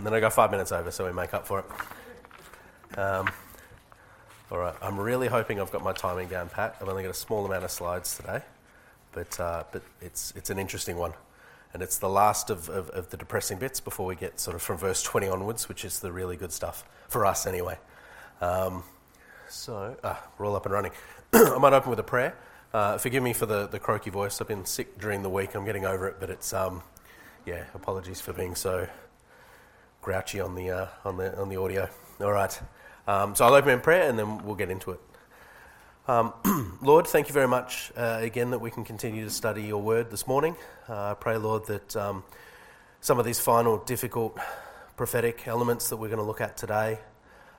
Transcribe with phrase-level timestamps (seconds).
[0.00, 2.98] and then I go five minutes over, so we make up for it.
[2.98, 3.28] Um,
[4.50, 6.74] all right, I'm really hoping I've got my timing down pat.
[6.80, 8.40] I've only got a small amount of slides today,
[9.12, 11.12] but, uh, but it's, it's an interesting one.
[11.74, 14.62] And it's the last of, of, of, the depressing bits before we get sort of
[14.62, 17.76] from verse 20 onwards, which is the really good stuff, for us anyway.
[18.40, 18.84] Um,
[19.50, 20.92] so, ah, we're all up and running.
[21.34, 22.34] I might open with a prayer.
[22.72, 24.40] Uh, forgive me for the, the croaky voice.
[24.40, 25.54] I've been sick during the week.
[25.54, 26.82] I'm getting over it, but it's, um,
[27.44, 28.88] yeah, apologies for being so
[30.02, 31.88] grouchy on the, uh, on the, on the audio.
[32.20, 32.60] All right.
[33.06, 35.00] Um, so I'll open in prayer and then we'll get into it.
[36.08, 36.32] Um,
[36.82, 40.10] Lord, thank you very much uh, again that we can continue to study your word
[40.10, 40.56] this morning.
[40.88, 42.24] Uh, I pray, Lord, that um,
[43.00, 44.36] some of these final difficult
[44.96, 46.98] prophetic elements that we're going to look at today,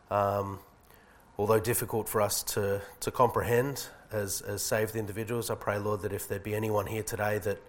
[0.09, 0.59] um,
[1.37, 6.13] although difficult for us to, to comprehend as, as saved individuals, I pray, Lord, that
[6.13, 7.61] if there be anyone here today that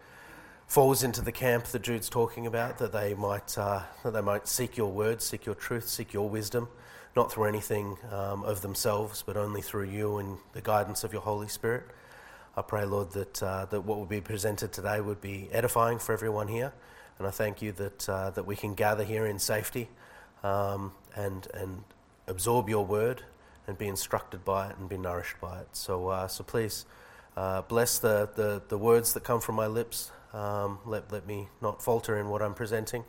[0.72, 4.48] falls into the camp that Jude's talking about, that they might, uh, that they might
[4.48, 6.66] seek your word, seek your truth, seek your wisdom
[7.14, 11.20] not through anything um, of themselves, but only through you and the guidance of your
[11.20, 11.84] Holy Spirit.
[12.56, 16.14] I pray, Lord, that, uh, that what will be presented today would be edifying for
[16.14, 16.72] everyone here.
[17.18, 19.90] And I thank you that, uh, that we can gather here in safety
[20.42, 21.84] um, and, and
[22.26, 23.22] absorb your word
[23.66, 25.68] and be instructed by it and be nourished by it.
[25.72, 26.86] So, uh, so please
[27.36, 30.12] uh, bless the, the, the, words that come from my lips.
[30.32, 33.04] Um, let, let me not falter in what I'm presenting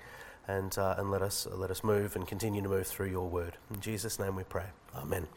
[0.48, 3.58] and, uh, and let, us, let us move and continue to move through your word.
[3.74, 4.66] In Jesus' name we pray.
[4.96, 5.28] Amen.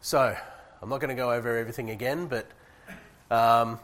[0.00, 0.36] So,
[0.80, 2.46] I'm not going to go over everything again, but
[3.30, 3.80] um,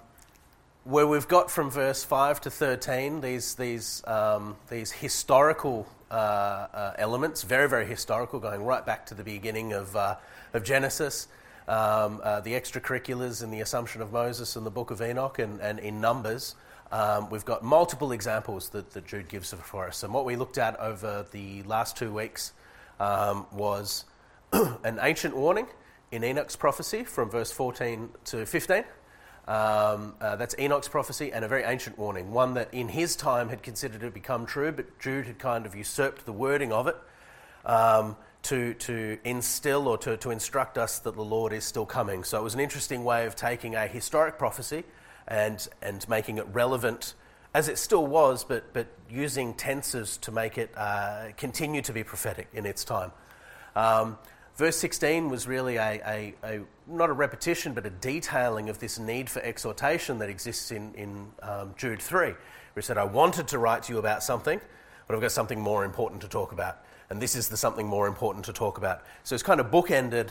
[0.84, 6.94] where we've got from verse 5 to 13, these, these, um, these historical uh, uh,
[6.98, 10.16] elements, very, very historical, going right back to the beginning of, uh,
[10.53, 11.27] of Genesis.
[11.66, 15.60] Um, uh, the extracurriculars in the Assumption of Moses and the Book of Enoch and,
[15.60, 16.56] and in Numbers,
[16.92, 20.02] um, we've got multiple examples that, that Jude gives for us.
[20.02, 22.52] And what we looked at over the last two weeks
[23.00, 24.04] um, was
[24.52, 25.66] an ancient warning
[26.12, 28.84] in Enoch's prophecy from verse 14 to 15.
[29.47, 33.48] Um, uh, that's Enoch's prophecy and a very ancient warning, one that in his time
[33.48, 36.97] had considered to become true, but Jude had kind of usurped the wording of it
[37.66, 42.25] um, to, to instill or to, to instruct us that the Lord is still coming.
[42.25, 44.84] So it was an interesting way of taking a historic prophecy
[45.27, 47.15] and, and making it relevant
[47.54, 52.03] as it still was, but, but using tenses to make it uh, continue to be
[52.03, 53.12] prophetic in its time.
[53.77, 54.19] Um,
[54.56, 58.99] verse 16 was really a, a, a, not a repetition, but a detailing of this
[58.99, 62.37] need for exhortation that exists in, in um, Jude 3, where
[62.75, 64.60] he said, I wanted to write to you about something,
[65.06, 66.84] but I've got something more important to talk about.
[67.10, 69.03] And this is the something more important to talk about.
[69.22, 70.31] So it's kind of bookended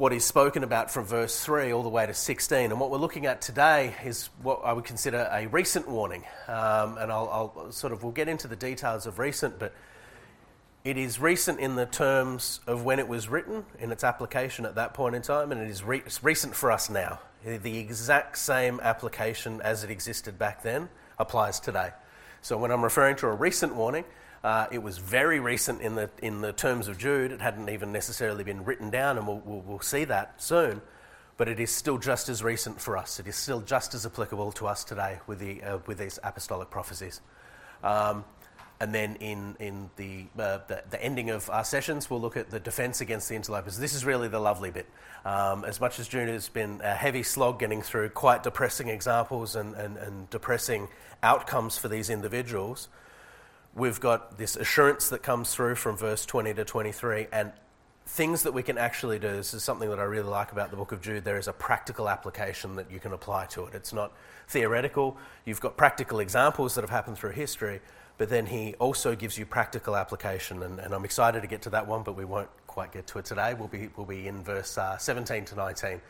[0.00, 2.70] what is spoken about from verse 3 all the way to 16.
[2.70, 6.24] And what we're looking at today is what I would consider a recent warning.
[6.48, 9.74] Um, and I'll, I'll, sort of, we'll get into the details of recent, but
[10.84, 14.76] it is recent in the terms of when it was written, in its application at
[14.76, 17.20] that point in time, and it is re- recent for us now.
[17.44, 20.88] The exact same application as it existed back then
[21.18, 21.90] applies today.
[22.40, 24.04] So when I'm referring to a recent warning,
[24.42, 27.32] uh, it was very recent in the, in the terms of Jude.
[27.32, 30.80] It hadn't even necessarily been written down, and we'll, we'll, we'll see that soon.
[31.36, 33.20] But it is still just as recent for us.
[33.20, 36.70] It is still just as applicable to us today with, the, uh, with these apostolic
[36.70, 37.20] prophecies.
[37.82, 38.24] Um,
[38.80, 42.50] and then in, in the, uh, the, the, ending of our sessions, we'll look at
[42.50, 43.78] the defense against the interlopers.
[43.78, 44.86] This is really the lovely bit.
[45.26, 49.54] Um, as much as Jude has been a heavy slog getting through quite depressing examples
[49.54, 50.88] and, and, and depressing
[51.22, 52.88] outcomes for these individuals,
[53.74, 57.52] we've got this assurance that comes through from verse 20 to 23 and
[58.06, 59.28] things that we can actually do.
[59.28, 61.24] This is something that I really like about the book of Jude.
[61.24, 63.74] There is a practical application that you can apply to it.
[63.74, 64.12] It's not
[64.48, 65.16] theoretical.
[65.44, 67.80] You've got practical examples that have happened through history,
[68.18, 70.62] but then he also gives you practical application.
[70.64, 73.20] And, and I'm excited to get to that one, but we won't quite get to
[73.20, 73.54] it today.
[73.54, 76.00] We'll be, we'll be in verse uh, 17 to 19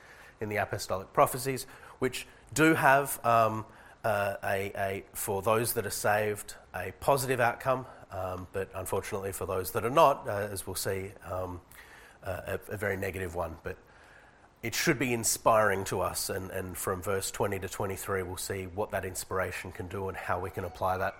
[0.40, 1.66] in the apostolic prophecies,
[1.98, 3.22] which do have.
[3.24, 3.66] Um,
[4.04, 9.46] uh, a, a, for those that are saved, a positive outcome, um, but unfortunately for
[9.46, 11.60] those that are not, uh, as we'll see, um,
[12.24, 13.56] uh, a, a, very negative one.
[13.62, 13.76] But
[14.62, 18.64] it should be inspiring to us, and, and from verse 20 to 23, we'll see
[18.74, 21.14] what that inspiration can do and how we can apply that.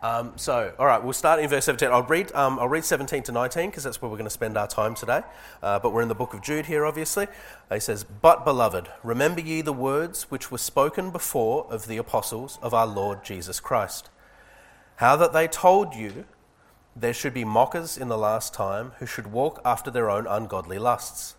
[0.00, 1.90] Um, so, all right, we'll start in verse 17.
[1.90, 4.56] I'll read, um, I'll read 17 to 19 because that's where we're going to spend
[4.56, 5.22] our time today.
[5.60, 7.26] Uh, but we're in the book of Jude here, obviously.
[7.72, 12.58] He says, But, beloved, remember ye the words which were spoken before of the apostles
[12.62, 14.08] of our Lord Jesus Christ,
[14.96, 16.26] how that they told you
[16.94, 20.78] there should be mockers in the last time who should walk after their own ungodly
[20.78, 21.36] lusts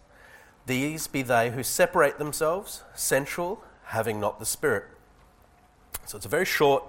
[0.66, 4.86] These be they who separate themselves, sensual, having not the Spirit.
[6.06, 6.84] So it's a very short,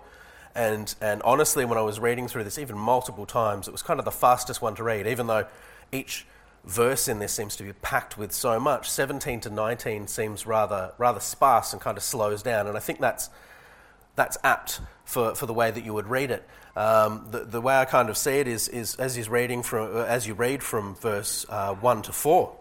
[0.54, 3.98] and, and honestly, when I was reading through this, even multiple times, it was kind
[3.98, 5.46] of the fastest one to read, even though
[5.92, 6.26] each
[6.64, 8.90] verse in this seems to be packed with so much.
[8.90, 13.00] 17 to 19 seems rather, rather sparse and kind of slows down, and I think
[13.00, 13.30] that's,
[14.16, 16.46] that's apt for, for the way that you would read it.
[16.76, 19.96] Um, the, the way I kind of see it is, is as, he's reading from,
[19.96, 22.56] as you read from verse uh, 1 to 4,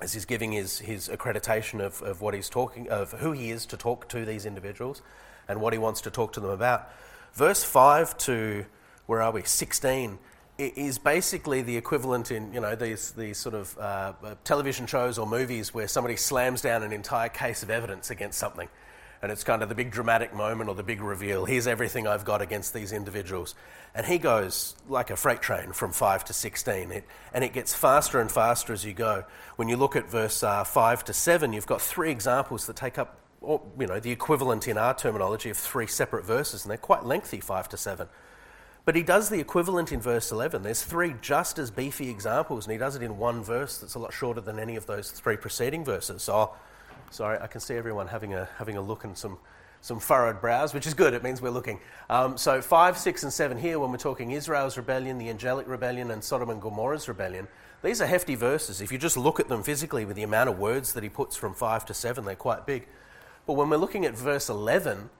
[0.00, 3.66] as he's giving his, his accreditation of, of what he's talking, of who he is
[3.66, 5.02] to talk to these individuals
[5.48, 6.88] and what he wants to talk to them about.
[7.32, 8.64] Verse 5 to,
[9.06, 10.18] where are we, 16
[10.58, 14.12] is basically the equivalent in you know these these sort of uh,
[14.44, 18.68] television shows or movies where somebody slams down an entire case of evidence against something,
[19.20, 21.44] and it's kind of the big dramatic moment or the big reveal.
[21.44, 23.56] Here's everything I've got against these individuals,
[23.96, 27.74] and he goes like a freight train from five to sixteen, it, and it gets
[27.74, 29.24] faster and faster as you go.
[29.56, 32.96] When you look at verse uh, five to seven, you've got three examples that take
[32.96, 33.18] up.
[33.44, 37.04] Or, you know, the equivalent in our terminology of three separate verses, and they're quite
[37.04, 38.08] lengthy, five to seven.
[38.84, 40.62] But he does the equivalent in verse 11.
[40.62, 43.98] There's three just as beefy examples, and he does it in one verse that's a
[43.98, 46.22] lot shorter than any of those three preceding verses.
[46.22, 46.52] So,
[47.10, 49.38] sorry, I can see everyone having a, having a look and some,
[49.80, 51.14] some furrowed brows, which is good.
[51.14, 51.80] It means we're looking.
[52.10, 56.10] Um, so, 5, 6, and 7 here, when we're talking Israel's rebellion, the angelic rebellion,
[56.10, 57.48] and Sodom and Gomorrah's rebellion,
[57.82, 58.82] these are hefty verses.
[58.82, 61.36] If you just look at them physically with the amount of words that he puts
[61.36, 62.86] from 5 to 7, they're quite big.
[63.46, 65.10] But when we're looking at verse 11,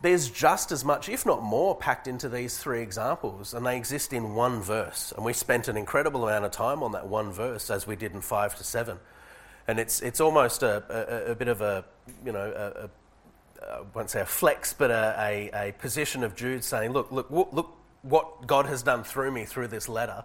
[0.00, 4.12] there's just as much, if not more, packed into these three examples, and they exist
[4.12, 5.12] in one verse.
[5.16, 8.12] And we spent an incredible amount of time on that one verse, as we did
[8.12, 8.98] in 5 to 7.
[9.66, 11.84] And it's, it's almost a, a, a bit of a,
[12.24, 12.90] you know, a, a,
[13.66, 17.28] I won't say a flex, but a, a, a position of Jude saying, look, look,
[17.30, 20.24] look what God has done through me through this letter.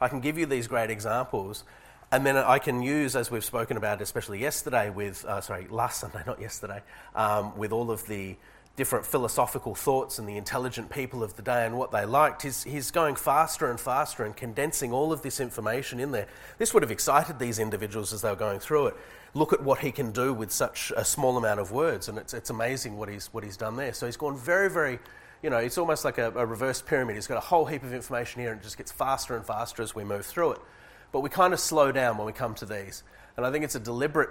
[0.00, 1.64] I can give you these great examples,
[2.10, 6.00] and then I can use, as we've spoken about, especially yesterday with, uh, sorry, last
[6.00, 6.82] Sunday, not yesterday,
[7.14, 8.36] um, with all of the
[8.76, 12.62] different philosophical thoughts and the intelligent people of the day and what they liked, he's,
[12.62, 16.28] he's going faster and faster and condensing all of this information in there.
[16.58, 18.96] This would have excited these individuals as they were going through it.
[19.34, 22.32] Look at what he can do with such a small amount of words, and it's,
[22.32, 23.92] it's amazing what he's, what he's done there.
[23.92, 25.00] So he's gone very, very,
[25.42, 27.16] you know, it's almost like a, a reverse pyramid.
[27.16, 29.82] He's got a whole heap of information here, and it just gets faster and faster
[29.82, 30.60] as we move through it.
[31.12, 33.02] But we kind of slow down when we come to these.
[33.36, 34.30] And I think it's a deliberate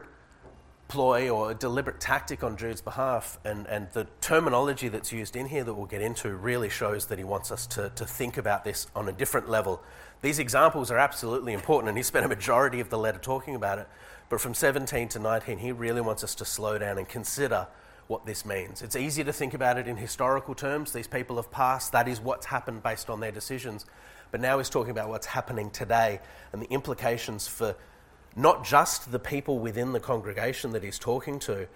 [0.87, 5.47] ploy or a deliberate tactic on Jude's behalf, and, and the terminology that's used in
[5.47, 8.63] here that we'll get into really shows that he wants us to, to think about
[8.63, 9.81] this on a different level.
[10.21, 13.79] These examples are absolutely important, and he spent a majority of the letter talking about
[13.79, 13.87] it.
[14.29, 17.67] But from 17 to 19, he really wants us to slow down and consider
[18.07, 18.81] what this means.
[18.81, 20.93] It's easy to think about it in historical terms.
[20.93, 23.85] These people have passed, that is what's happened based on their decisions.
[24.31, 26.19] But now he's talking about what's happening today
[26.51, 27.75] and the implications for
[28.35, 31.67] not just the people within the congregation that he's talking to,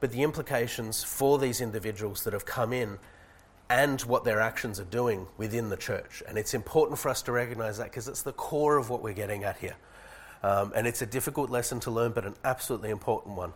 [0.00, 2.98] but the implications for these individuals that have come in
[3.68, 6.22] and what their actions are doing within the church.
[6.28, 9.14] And it's important for us to recognize that because it's the core of what we're
[9.14, 9.76] getting at here.
[10.42, 13.52] Um, and it's a difficult lesson to learn, but an absolutely important one.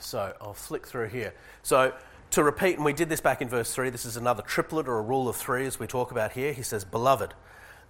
[0.00, 1.32] So I'll flick through here.
[1.62, 1.94] So
[2.30, 4.98] to repeat, and we did this back in verse 3, this is another triplet or
[4.98, 6.52] a rule of three as we talk about here.
[6.52, 7.34] He says, Beloved.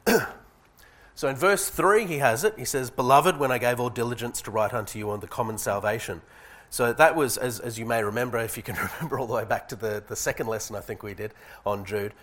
[1.18, 2.54] So in verse 3, he has it.
[2.56, 5.58] He says, Beloved, when I gave all diligence to write unto you on the common
[5.58, 6.22] salvation.
[6.70, 9.44] So that was, as, as you may remember, if you can remember all the way
[9.44, 11.34] back to the, the second lesson I think we did
[11.66, 12.14] on Jude,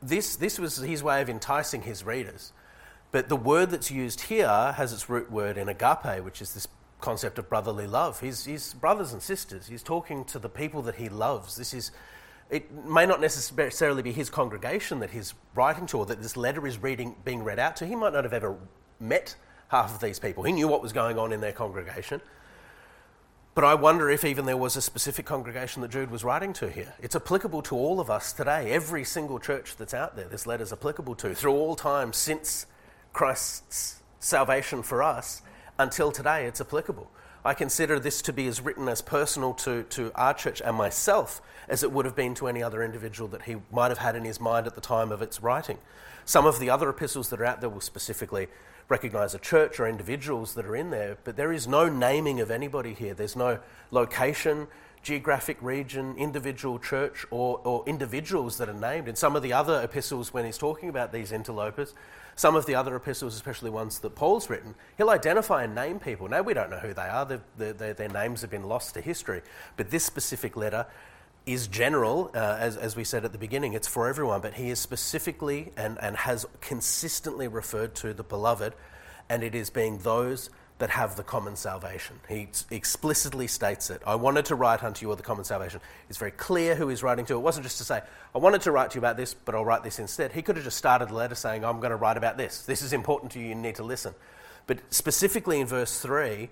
[0.00, 2.52] this, this was his way of enticing his readers.
[3.10, 6.68] But the word that's used here has its root word in agape, which is this
[7.04, 8.20] concept of brotherly love.
[8.20, 9.66] He's, he's brothers and sisters.
[9.66, 11.56] He's talking to the people that he loves.
[11.56, 11.92] This is
[12.50, 16.66] it may not necessarily be his congregation that he's writing to or that this letter
[16.66, 17.86] is reading, being read out to.
[17.86, 18.56] He might not have ever
[19.00, 19.34] met
[19.68, 20.44] half of these people.
[20.44, 22.20] He knew what was going on in their congregation.
[23.54, 26.68] But I wonder if even there was a specific congregation that Jude was writing to
[26.68, 26.92] here.
[27.00, 28.72] It's applicable to all of us today.
[28.72, 32.66] Every single church that's out there, this letter is applicable to through all time since
[33.12, 35.40] Christ's salvation for us
[35.78, 37.10] until today, it's applicable.
[37.44, 41.42] I consider this to be as written as personal to, to our church and myself
[41.68, 44.24] as it would have been to any other individual that he might have had in
[44.24, 45.78] his mind at the time of its writing.
[46.24, 48.48] Some of the other epistles that are out there will specifically
[48.88, 52.50] recognize a church or individuals that are in there, but there is no naming of
[52.50, 53.12] anybody here.
[53.12, 53.58] There's no
[53.90, 54.66] location,
[55.02, 59.06] geographic region, individual church, or, or individuals that are named.
[59.06, 61.94] In some of the other epistles, when he's talking about these interlopers,
[62.36, 66.28] some of the other epistles, especially ones that Paul's written, he'll identify and name people.
[66.28, 69.42] Now, we don't know who they are, their names have been lost to history.
[69.76, 70.86] But this specific letter
[71.46, 74.70] is general, uh, as, as we said at the beginning, it's for everyone, but he
[74.70, 78.72] is specifically and, and has consistently referred to the beloved,
[79.28, 82.18] and it is being those that have the common salvation.
[82.28, 84.02] He explicitly states it.
[84.04, 85.80] I wanted to write unto you all the common salvation.
[86.08, 87.34] It's very clear who he's writing to.
[87.34, 88.02] It wasn't just to say,
[88.34, 90.32] I wanted to write to you about this, but I'll write this instead.
[90.32, 92.62] He could have just started the letter saying, I'm going to write about this.
[92.62, 94.14] This is important to you, you need to listen.
[94.66, 96.50] But specifically in verse 3,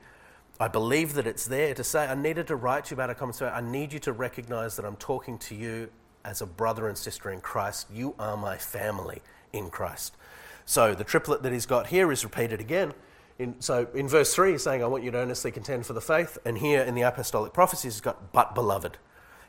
[0.61, 3.17] I believe that it's there to say, I needed to write to you about a
[3.17, 3.67] common salvation.
[3.67, 5.91] I need you to recognize that I'm talking to you
[6.25, 7.89] as a brother and sister in Christ.
[7.93, 10.17] You are my family in Christ.
[10.65, 12.93] So the triplet that he's got here is repeated again.
[13.43, 16.01] In, so in verse 3, he's saying, I want you to earnestly contend for the
[16.01, 16.39] faith.
[16.45, 18.99] And here in the apostolic prophecies, he's got, but beloved.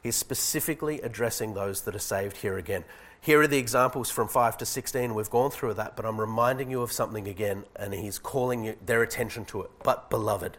[0.01, 2.85] He's specifically addressing those that are saved here again.
[3.21, 5.13] Here are the examples from 5 to 16.
[5.13, 8.75] We've gone through that, but I'm reminding you of something again, and he's calling you,
[8.83, 9.69] their attention to it.
[9.83, 10.57] But beloved.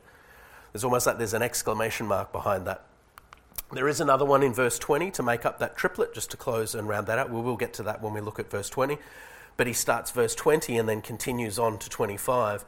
[0.72, 2.86] It's almost like there's an exclamation mark behind that.
[3.72, 6.76] There is another one in verse 20 to make up that triplet, just to close
[6.76, 7.30] and round that out.
[7.30, 8.96] We will get to that when we look at verse 20.
[9.56, 12.64] But he starts verse 20 and then continues on to 25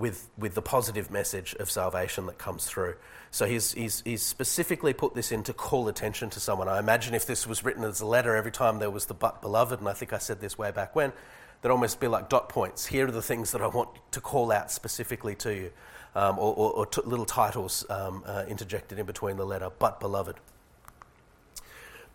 [0.00, 2.96] with, with the positive message of salvation that comes through.
[3.30, 6.68] So he's, he's, he's specifically put this in to call attention to someone.
[6.68, 9.40] I imagine if this was written as a letter every time there was the but
[9.40, 11.12] beloved, and I think I said this way back when,
[11.60, 12.86] there'd almost be like dot points.
[12.86, 15.70] Here are the things that I want to call out specifically to you,
[16.14, 20.00] um, or, or, or t- little titles um, uh, interjected in between the letter, but
[20.00, 20.36] beloved.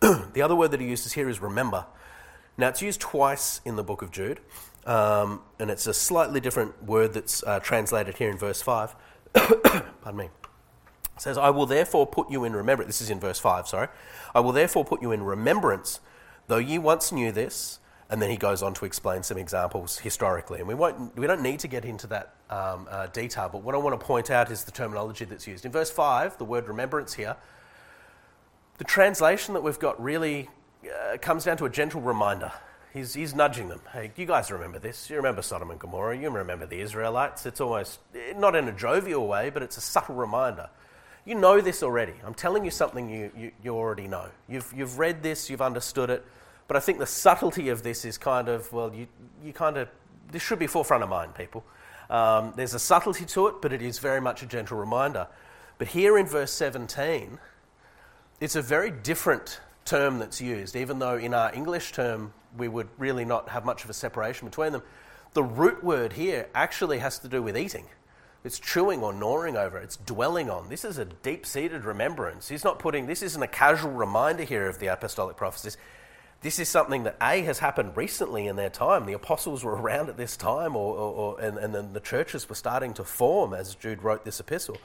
[0.00, 1.86] the other word that he uses here is remember.
[2.58, 4.40] Now, it's used twice in the book of Jude,
[4.86, 8.94] um, and it's a slightly different word that's uh, translated here in verse 5.
[9.34, 10.24] Pardon me.
[10.24, 12.88] It says, I will therefore put you in remembrance.
[12.88, 13.88] This is in verse 5, sorry.
[14.34, 16.00] I will therefore put you in remembrance,
[16.46, 17.80] though ye once knew this.
[18.08, 20.60] And then he goes on to explain some examples historically.
[20.60, 23.74] And we, won't, we don't need to get into that um, uh, detail, but what
[23.74, 25.64] I want to point out is the terminology that's used.
[25.64, 27.36] In verse 5, the word remembrance here,
[28.78, 30.48] the translation that we've got really
[30.84, 32.52] uh, comes down to a gentle reminder.
[32.96, 33.80] He's, he's nudging them.
[33.92, 35.10] Hey, you guys remember this.
[35.10, 36.16] You remember Sodom and Gomorrah.
[36.16, 37.44] You remember the Israelites.
[37.44, 37.98] It's almost,
[38.36, 40.70] not in a jovial way, but it's a subtle reminder.
[41.26, 42.14] You know this already.
[42.24, 44.30] I'm telling you something you, you, you already know.
[44.48, 46.24] You've, you've read this, you've understood it.
[46.68, 49.08] But I think the subtlety of this is kind of, well, you,
[49.44, 49.88] you kind of,
[50.32, 51.64] this should be forefront of mind, people.
[52.08, 55.26] Um, there's a subtlety to it, but it is very much a gentle reminder.
[55.76, 57.38] But here in verse 17,
[58.40, 62.88] it's a very different term that's used, even though in our English term we would
[62.98, 64.82] really not have much of a separation between them.
[65.34, 67.86] The root word here actually has to do with eating.
[68.44, 70.68] It's chewing or gnawing over, it's dwelling on.
[70.68, 72.48] This is a deep seated remembrance.
[72.48, 75.76] He's not putting, this isn't a casual reminder here of the apostolic prophecies.
[76.42, 79.04] This is something that A has happened recently in their time.
[79.04, 82.48] The apostles were around at this time, or, or, or and, and then the churches
[82.48, 84.76] were starting to form as Jude wrote this epistle.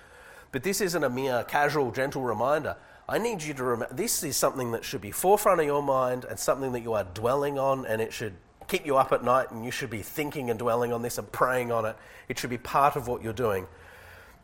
[0.52, 2.76] But this isn't a mere casual, gentle reminder.
[3.12, 6.24] I need you to remember this is something that should be forefront of your mind
[6.24, 8.36] and something that you are dwelling on, and it should
[8.70, 11.30] keep you up at night, and you should be thinking and dwelling on this and
[11.30, 11.98] praying on it.
[12.30, 13.68] It should be part of what you're doing.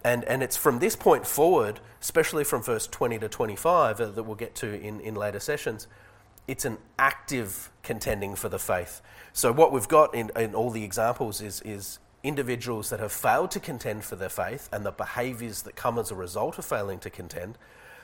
[0.04, 4.24] And, and it's from this point forward, especially from verse 20 to 25, uh, that
[4.24, 5.88] we'll get to in, in later sessions,
[6.46, 9.02] it's an active contending for the faith.
[9.32, 13.52] So, what we've got in, in all the examples is, is individuals that have failed
[13.52, 17.00] to contend for their faith and the behaviors that come as a result of failing
[17.00, 17.58] to contend.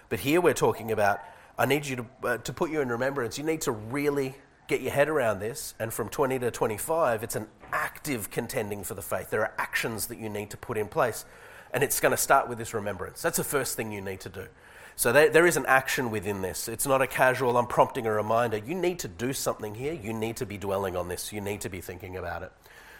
[0.09, 1.21] But here we're talking about
[1.57, 3.37] I need you to, uh, to put you in remembrance.
[3.37, 4.35] You need to really
[4.67, 5.75] get your head around this.
[5.79, 9.29] And from 20 to 25, it's an active contending for the faith.
[9.29, 11.25] There are actions that you need to put in place.
[11.73, 13.21] And it's going to start with this remembrance.
[13.21, 14.47] That's the first thing you need to do.
[14.95, 16.67] So there, there is an action within this.
[16.67, 18.57] It's not a casual, I'm prompting a reminder.
[18.57, 19.93] You need to do something here.
[19.93, 21.33] You need to be dwelling on this.
[21.33, 22.51] You need to be thinking about it.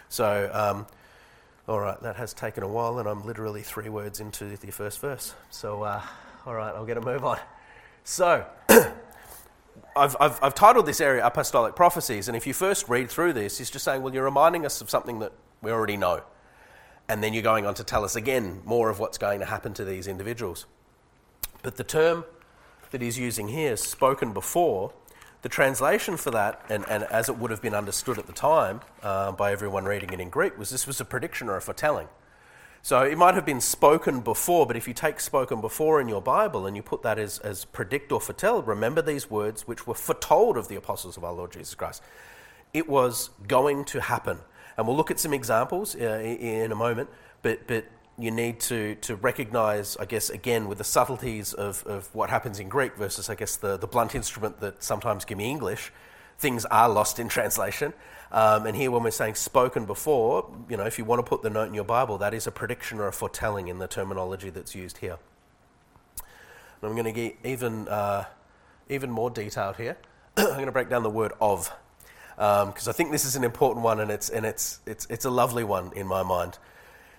[0.10, 0.88] So, um,
[1.68, 5.00] all right, that has taken a while, and I'm literally three words into the first
[5.00, 5.36] verse.
[5.52, 6.02] So, uh,
[6.46, 7.40] all right, I'll get a move on.
[8.04, 8.46] So,
[9.96, 13.60] I've, I've, I've, titled this area Apostolic Prophecies, and if you first read through this,
[13.60, 15.32] he's just saying, well, you're reminding us of something that
[15.62, 16.24] we already know.
[17.08, 19.74] And then you're going on to tell us again more of what's going to happen
[19.76, 20.66] to these individuals.
[21.62, 22.26] But the term
[22.92, 24.94] that he's using here, spoken before,
[25.44, 28.82] the translation for that, and, and as it would have been understood at the time
[29.02, 32.08] uh, by everyone reading it in Greek, was this was a prediction or a foretelling.
[32.86, 36.22] So it might have been spoken before, but if you take spoken before in your
[36.22, 39.94] Bible and you put that as, as predict or foretell, remember these words which were
[39.94, 42.04] foretold of the apostles of our Lord Jesus Christ.
[42.74, 44.40] It was going to happen.
[44.76, 47.10] And we'll look at some examples uh, in a moment,
[47.42, 47.86] but, but
[48.18, 52.60] you need to, to recognize, I guess, again, with the subtleties of, of what happens
[52.60, 55.94] in Greek versus, I guess, the, the blunt instrument that sometimes give me English,
[56.38, 57.94] things are lost in translation.
[58.32, 61.44] Um, and here, when we're saying spoken before, you know, if you want to put
[61.44, 64.50] the note in your Bible, that is a prediction or a foretelling in the terminology
[64.50, 65.18] that's used here.
[66.18, 68.26] And I'm going to get even, uh,
[68.90, 69.98] even more detailed here.
[70.38, 71.72] I'm going to break down the word of,
[72.36, 75.26] because um, I think this is an important one and, it's, and it's, it's, it's
[75.26, 76.58] a lovely one in my mind.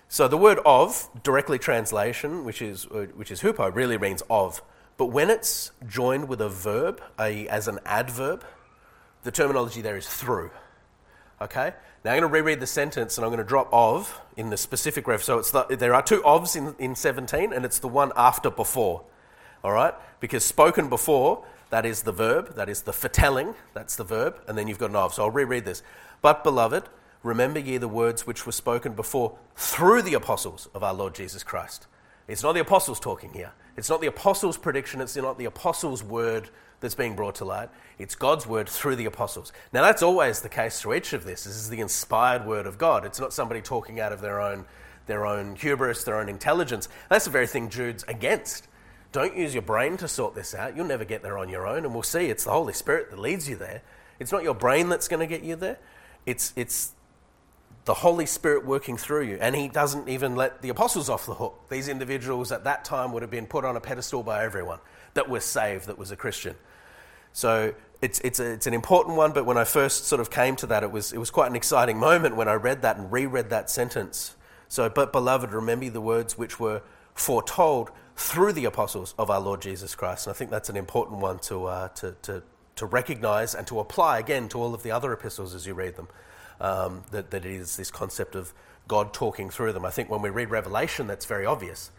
[0.09, 4.61] So the word of, directly translation, which is, uh, which is hupo, really means of.
[4.97, 8.43] But when it's joined with a verb, a, as an adverb,
[9.25, 10.51] the terminology there is through.
[11.41, 11.73] Okay?
[12.05, 14.57] Now I'm going to reread the sentence and I'm going to drop of in the
[14.57, 15.23] specific ref.
[15.23, 18.51] So it's the, there are two ofs in, in 17 and it's the one after
[18.51, 19.03] before.
[19.63, 19.95] All right?
[20.19, 24.55] Because spoken before, that is the verb, that is the foretelling, that's the verb, and
[24.55, 25.15] then you've got an of.
[25.15, 25.81] So I'll reread this.
[26.21, 26.83] But, beloved,
[27.23, 31.43] remember ye the words which were spoken before through the apostles of our Lord Jesus
[31.43, 31.87] Christ.
[32.27, 33.51] It's not the apostles talking here.
[33.75, 35.01] It's not the apostles' prediction.
[35.01, 37.69] It's not the apostles' word that's being brought to light.
[37.97, 39.53] It's God's word through the apostles.
[39.71, 41.45] Now, that's always the case through each of this.
[41.45, 43.05] This is the inspired word of God.
[43.05, 44.65] It's not somebody talking out of their own,
[45.07, 46.89] their own hubris, their own intelligence.
[47.09, 48.67] That's the very thing Jude's against.
[49.11, 50.75] Don't use your brain to sort this out.
[50.75, 51.85] You'll never get there on your own.
[51.85, 53.81] And we'll see it's the Holy Spirit that leads you there.
[54.19, 55.77] It's not your brain that's going to get you there.
[56.25, 56.91] It's, it's
[57.85, 59.37] the Holy Spirit working through you.
[59.39, 61.69] And he doesn't even let the apostles off the hook.
[61.69, 64.79] These individuals at that time would have been put on a pedestal by everyone
[65.15, 66.55] that was saved, that was a Christian.
[67.33, 70.55] So it's, it's, a, it's an important one, but when I first sort of came
[70.57, 73.11] to that, it was, it was quite an exciting moment when I read that and
[73.11, 74.35] reread that sentence.
[74.67, 76.81] So, but beloved, remember the words which were
[77.13, 80.27] foretold through the apostles of our Lord Jesus Christ.
[80.27, 82.43] And I think that's an important one to, uh, to, to,
[82.77, 85.95] to recognize and to apply again to all of the other epistles as you read
[85.95, 86.07] them.
[86.61, 88.53] Um, that, that it is this concept of
[88.87, 89.83] God talking through them.
[89.83, 91.91] I think when we read Revelation, that's very obvious.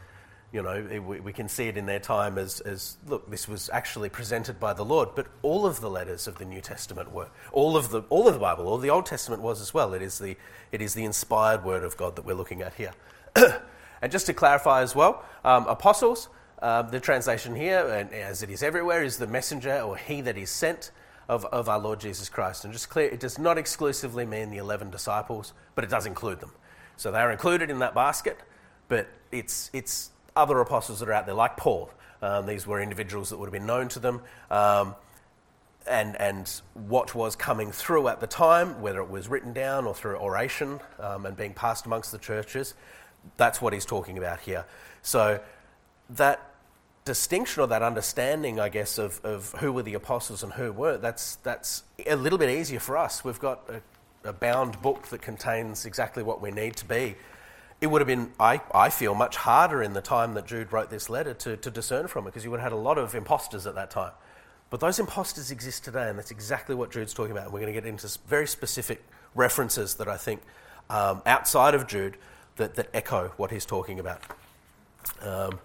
[0.52, 4.08] You know, we, can see it in their time as, as, look, this was actually
[4.08, 7.28] presented by the Lord, but all of the letters of the New Testament were.
[7.52, 9.92] All of the, all of the Bible, all the Old Testament was as well.
[9.92, 10.36] It is the,
[10.72, 12.92] it is the inspired word of God that we're looking at here.
[14.00, 16.28] and just to clarify as well, um, apostles,
[16.62, 20.38] uh, the translation here, and as it is everywhere, is the messenger or he that
[20.38, 20.90] is sent
[21.28, 22.64] of, of our Lord Jesus Christ.
[22.64, 26.40] And just clear, it does not exclusively mean the 11 disciples, but it does include
[26.40, 26.52] them.
[26.96, 28.38] So they are included in that basket,
[28.88, 31.90] but it's, it's other apostles that are out there, like Paul.
[32.22, 34.22] Um, these were individuals that would have been known to them.
[34.50, 34.94] Um,
[35.86, 39.94] and, and what was coming through at the time, whether it was written down or
[39.94, 42.74] through oration um, and being passed amongst the churches,
[43.36, 44.64] that's what he's talking about here.
[45.02, 45.40] So
[46.10, 46.40] that
[47.04, 51.02] distinction or that understanding, I guess, of, of who were the apostles and who weren't,
[51.02, 53.24] that's, that's a little bit easier for us.
[53.24, 57.14] We've got a, a bound book that contains exactly what we need to be.
[57.80, 60.88] It would have been, I, I feel, much harder in the time that Jude wrote
[60.88, 63.14] this letter to, to discern from it because you would have had a lot of
[63.14, 64.12] imposters at that time.
[64.70, 67.44] But those imposters exist today, and that's exactly what Jude's talking about.
[67.44, 70.40] And we're going to get into very specific references that I think
[70.90, 72.16] um, outside of Jude
[72.56, 74.22] that, that echo what he's talking about.
[75.20, 75.60] Um,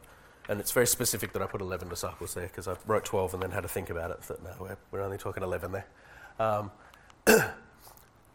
[0.50, 3.44] and it's very specific that I put 11 disciples there because I wrote 12 and
[3.44, 4.24] then had to think about it.
[4.24, 5.86] Thought, no, we're, we're only talking 11 there.
[6.40, 6.72] Um,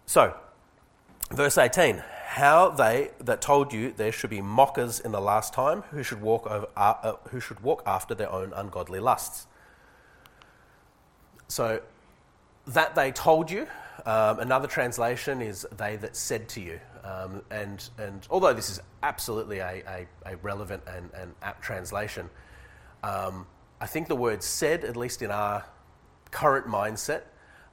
[0.07, 0.35] so,
[1.31, 5.83] verse 18 How they that told you there should be mockers in the last time
[5.91, 9.47] who should walk, over, uh, uh, who should walk after their own ungodly lusts.
[11.49, 11.81] So,
[12.67, 13.69] that they told you,
[14.05, 16.81] um, another translation is they that said to you.
[17.05, 22.29] Um, and, and although this is absolutely a, a, a relevant and, and, apt translation,
[23.05, 23.47] um,
[23.81, 25.65] I think the word said, at least in our
[26.33, 27.23] current mindset,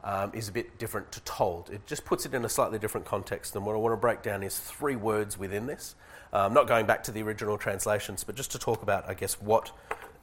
[0.03, 1.69] um, is a bit different to told.
[1.69, 3.55] It just puts it in a slightly different context.
[3.55, 5.95] And what I want to break down is three words within this.
[6.33, 9.39] Um, not going back to the original translations, but just to talk about, I guess,
[9.39, 9.69] what,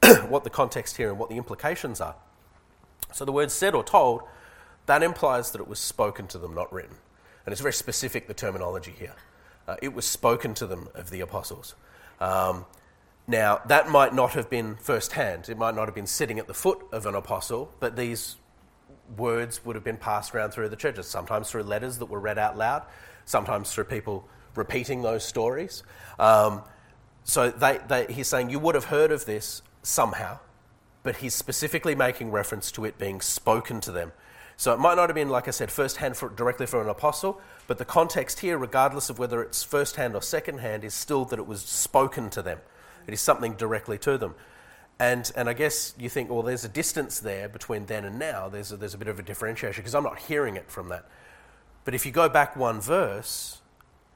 [0.28, 2.16] what the context here and what the implications are.
[3.12, 4.22] So the word said or told,
[4.86, 6.96] that implies that it was spoken to them, not written.
[7.46, 9.14] And it's very specific, the terminology here.
[9.66, 11.74] Uh, it was spoken to them of the apostles.
[12.20, 12.66] Um,
[13.26, 15.48] now, that might not have been firsthand.
[15.48, 18.36] It might not have been sitting at the foot of an apostle, but these
[19.16, 22.38] words would have been passed around through the churches, sometimes through letters that were read
[22.38, 22.84] out loud,
[23.24, 25.82] sometimes through people repeating those stories.
[26.18, 26.62] Um,
[27.24, 30.38] so they, they, he's saying you would have heard of this somehow,
[31.02, 34.12] but he's specifically making reference to it being spoken to them
[34.60, 36.90] so it might not have been, like I said, first hand for, directly from an
[36.90, 40.92] apostle, but the context here, regardless of whether it's first hand or second hand, is
[40.92, 42.58] still that it was spoken to them.
[43.06, 44.34] It is something directly to them.
[45.00, 48.48] And, and I guess you think, well, there's a distance there between then and now.
[48.48, 51.06] There's a, there's a bit of a differentiation because I'm not hearing it from that.
[51.84, 53.60] But if you go back one verse,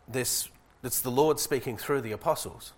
[0.07, 0.49] this,
[0.85, 2.75] it's the Lord speaking through the apostles.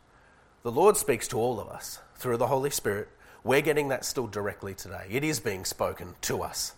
[0.62, 3.08] The Lord speaks to all of us through the Holy Spirit.
[3.44, 5.06] We're getting that still directly today.
[5.10, 6.72] It is being spoken to us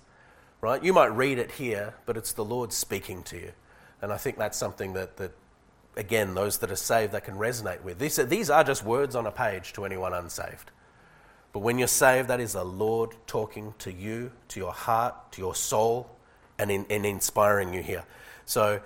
[0.60, 0.82] right?
[0.82, 3.52] You might read it here, but it's the Lord speaking to you.
[4.02, 5.32] And I think that's something that, that
[5.96, 7.98] again, those that are saved, they can resonate with.
[7.98, 10.70] These are, these are just words on a page to anyone unsaved.
[11.58, 15.40] But when you're saved, that is the Lord talking to you, to your heart, to
[15.40, 16.08] your soul,
[16.56, 18.04] and, in, and inspiring you here.
[18.46, 18.80] So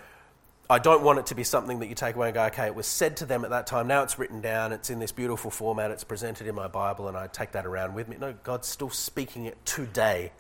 [0.71, 2.75] I don't want it to be something that you take away and go, okay, it
[2.75, 5.51] was said to them at that time, now it's written down, it's in this beautiful
[5.51, 8.17] format, it's presented in my Bible, and I take that around with me.
[8.19, 10.33] No, God's still speaking it today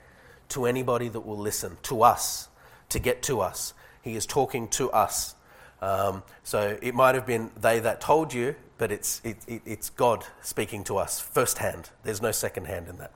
[0.48, 2.48] to anybody that will listen, to us,
[2.88, 3.74] to get to us.
[4.00, 5.34] He is talking to us.
[5.82, 9.90] Um, so it might have been they that told you, but it's, it, it, it's
[9.90, 11.90] God speaking to us firsthand.
[12.04, 13.12] There's no second hand in that.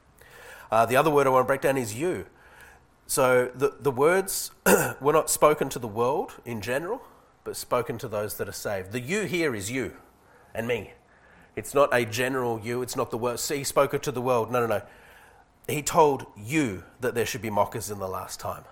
[0.70, 2.26] Uh, the other word I want to break down is you.
[3.06, 4.50] So the, the words
[5.00, 7.00] were not spoken to the world in general,
[7.44, 8.90] but spoken to those that are saved.
[8.90, 9.96] The you here is you
[10.52, 10.92] and me.
[11.54, 13.38] It's not a general you, it's not the word.
[13.38, 14.50] See, he spoke it to the world.
[14.50, 14.82] No, no, no.
[15.68, 18.64] He told you that there should be mockers in the last time.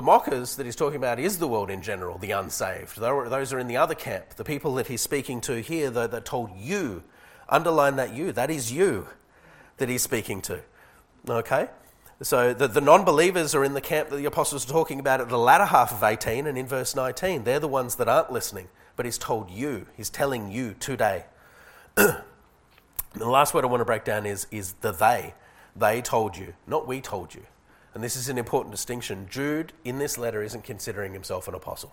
[0.00, 2.98] The mockers that he's talking about is the world in general, the unsaved.
[2.98, 4.30] Those are in the other camp.
[4.30, 7.02] The people that he's speaking to here, though, that told you,
[7.50, 9.08] underline that you, that is you
[9.76, 10.62] that he's speaking to.
[11.28, 11.68] Okay?
[12.22, 15.20] So the, the non believers are in the camp that the apostles are talking about
[15.20, 17.44] at the latter half of 18 and in verse 19.
[17.44, 21.26] They're the ones that aren't listening, but he's told you, he's telling you today.
[21.94, 22.22] the
[23.18, 25.34] last word I want to break down is, is the they.
[25.76, 27.42] They told you, not we told you.
[27.94, 29.26] And this is an important distinction.
[29.28, 31.92] Jude, in this letter, isn't considering himself an apostle.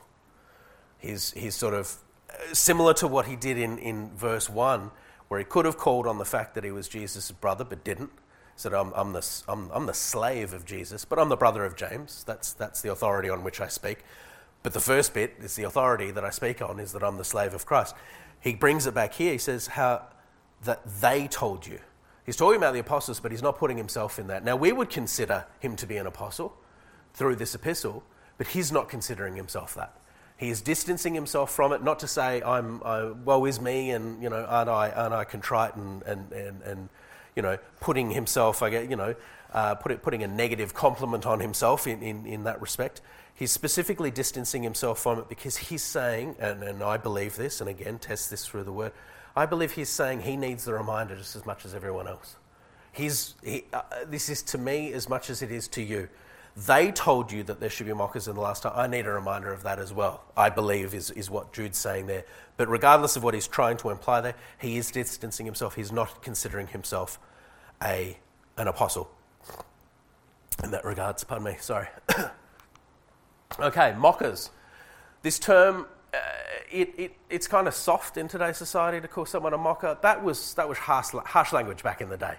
[0.99, 1.95] He's, he's sort of
[2.29, 4.91] uh, similar to what he did in, in verse 1,
[5.27, 8.11] where he could have called on the fact that he was Jesus' brother, but didn't
[8.11, 11.65] He said, I'm, I'm, the, I'm, I'm the slave of Jesus, but I'm the brother
[11.65, 12.23] of James.
[12.25, 13.99] That's, that's the authority on which I speak.
[14.63, 17.23] But the first bit is the authority that I speak on is that I'm the
[17.23, 17.95] slave of Christ.
[18.39, 19.31] He brings it back here.
[19.31, 20.07] He says, How
[20.63, 21.79] that they told you.
[22.27, 24.43] He's talking about the apostles, but he's not putting himself in that.
[24.43, 26.53] Now, we would consider him to be an apostle
[27.13, 28.03] through this epistle,
[28.37, 29.95] but he's not considering himself that.
[30.35, 34.21] He is distancing himself from it, not to say, I'm, uh, woe is me, and,
[34.21, 36.89] you know, aren't I, aren't I contrite and, and, and, and
[37.33, 39.15] you know, putting himself, I get, you know,
[39.53, 42.99] uh, put it, putting a negative compliment on himself in, in, in that respect.
[43.35, 47.69] He's specifically distancing himself from it because he's saying, and, and I believe this, and
[47.69, 48.91] again, test this through the word,
[49.37, 52.37] I believe he's saying he needs the reminder just as much as everyone else.
[52.91, 56.09] He's, he, uh, this is to me as much as it is to you.
[56.65, 58.73] They told you that there should be mockers in the last time.
[58.75, 62.07] I need a reminder of that as well, I believe, is, is what Jude's saying
[62.07, 62.23] there.
[62.57, 65.75] But regardless of what he's trying to imply there, he is distancing himself.
[65.75, 67.19] He's not considering himself
[67.83, 68.17] a,
[68.57, 69.07] an apostle.
[70.63, 71.89] In that regards, pardon me, sorry.
[73.59, 74.49] okay, mockers.
[75.21, 76.17] This term, uh,
[76.71, 79.97] it, it, it's kind of soft in today's society to call someone a mocker.
[80.01, 82.35] That was, that was harsh, harsh language back in the day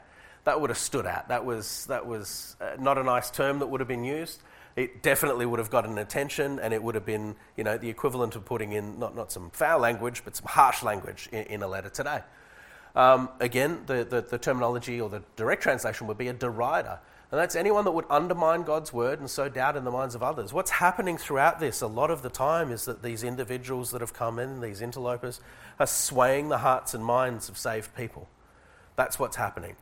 [0.49, 1.29] that would have stood out.
[1.29, 4.41] That was, that was uh, not a nice term that would have been used.
[4.77, 8.35] It definitely would have gotten attention, and it would have been, you know, the equivalent
[8.35, 11.69] of putting in not, not some foul language, but some harsh language in, in a
[11.69, 12.21] letter today.
[12.97, 16.99] Um, again, the, the, the terminology or the direct translation would be a derider.
[17.31, 20.23] And that's anyone that would undermine God's word and sow doubt in the minds of
[20.23, 20.55] others.
[20.55, 24.15] What's happening throughout this a lot of the time is that these individuals that have
[24.15, 25.41] come in, these interlopers,
[25.79, 28.29] are swaying the hearts and minds of saved people.
[28.97, 29.77] That's what's happening.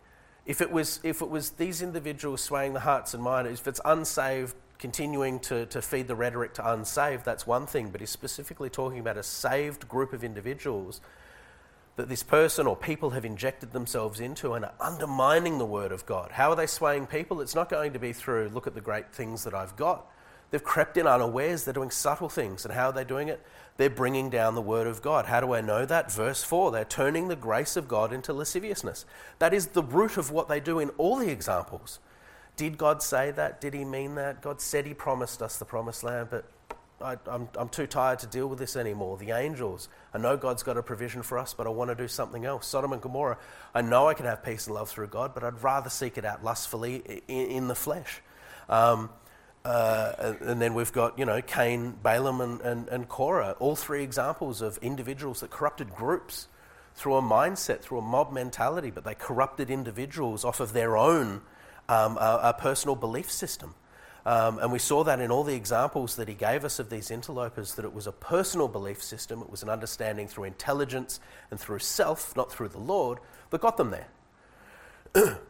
[0.45, 3.81] If it was, if it was these individuals swaying the hearts and minds, if it's
[3.85, 7.91] unsaved, continuing to, to feed the rhetoric to unsaved, that's one thing.
[7.91, 11.01] But he's specifically talking about a saved group of individuals
[11.97, 16.05] that this person or people have injected themselves into and are undermining the word of
[16.07, 16.31] God.
[16.33, 17.41] How are they swaying people?
[17.41, 20.07] It's not going to be through, look at the great things that I've got.
[20.51, 21.65] They've crept in unawares.
[21.65, 22.65] They're doing subtle things.
[22.65, 23.45] And how are they doing it?
[23.79, 25.27] They're bringing down the word of God.
[25.27, 26.13] How do I know that?
[26.13, 29.05] Verse 4 they're turning the grace of God into lasciviousness.
[29.39, 31.99] That is the root of what they do in all the examples.
[32.57, 33.61] Did God say that?
[33.61, 34.41] Did He mean that?
[34.41, 36.47] God said He promised us the promised land, but
[37.01, 39.19] I, am I'm too tired to deal with this anymore.
[39.19, 42.09] The angels, I know God's got a provision for us, but I want to do
[42.09, 42.67] something else.
[42.67, 43.39] Sodom and Gomorrah,
[43.75, 46.25] I know I can have peace and love through God, but I'd rather seek it
[46.25, 48.23] out lustfully in, in the flesh.
[48.69, 49.11] Um,
[49.65, 54.03] uh, and then we've got, you know, Cain, Balaam, and, and, and Korah, all three
[54.03, 56.49] examples of individuals that corrupted groups
[56.95, 61.43] through a mindset, through a mob mentality, but they corrupted individuals off of their own
[61.89, 62.17] um,
[62.59, 63.75] personal belief system.
[64.27, 67.13] Um, and we saw that in all the examples that he gave us of these
[67.13, 71.21] interlopers, that it was a personal belief system, it was an understanding through intelligence
[71.53, 74.09] and through self, not through the Lord, that got them there.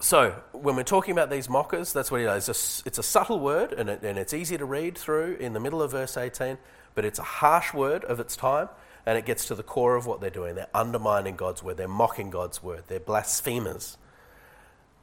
[0.00, 2.48] So, when we're talking about these mockers, that's what it is.
[2.48, 5.52] It's a, it's a subtle word and, it, and it's easy to read through in
[5.52, 6.58] the middle of verse 18,
[6.96, 8.68] but it's a harsh word of its time
[9.06, 10.56] and it gets to the core of what they're doing.
[10.56, 13.96] They're undermining God's word, they're mocking God's word, they're blasphemers.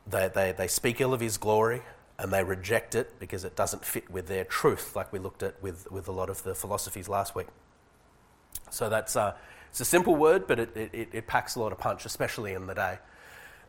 [0.06, 1.82] They, they, they speak ill of his glory
[2.20, 5.62] and they reject it because it doesn't fit with their truth, like we looked at
[5.64, 7.48] with, with a lot of the philosophies last week.
[8.70, 9.36] So, that's uh,
[9.70, 12.68] it's a simple word, but it, it, it packs a lot of punch, especially in
[12.68, 13.00] the day.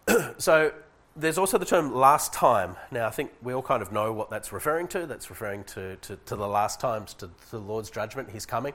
[0.38, 0.72] so,
[1.16, 2.76] there's also the term last time.
[2.90, 5.06] Now, I think we all kind of know what that's referring to.
[5.06, 8.74] That's referring to, to, to the last times, to, to the Lord's judgment, His coming.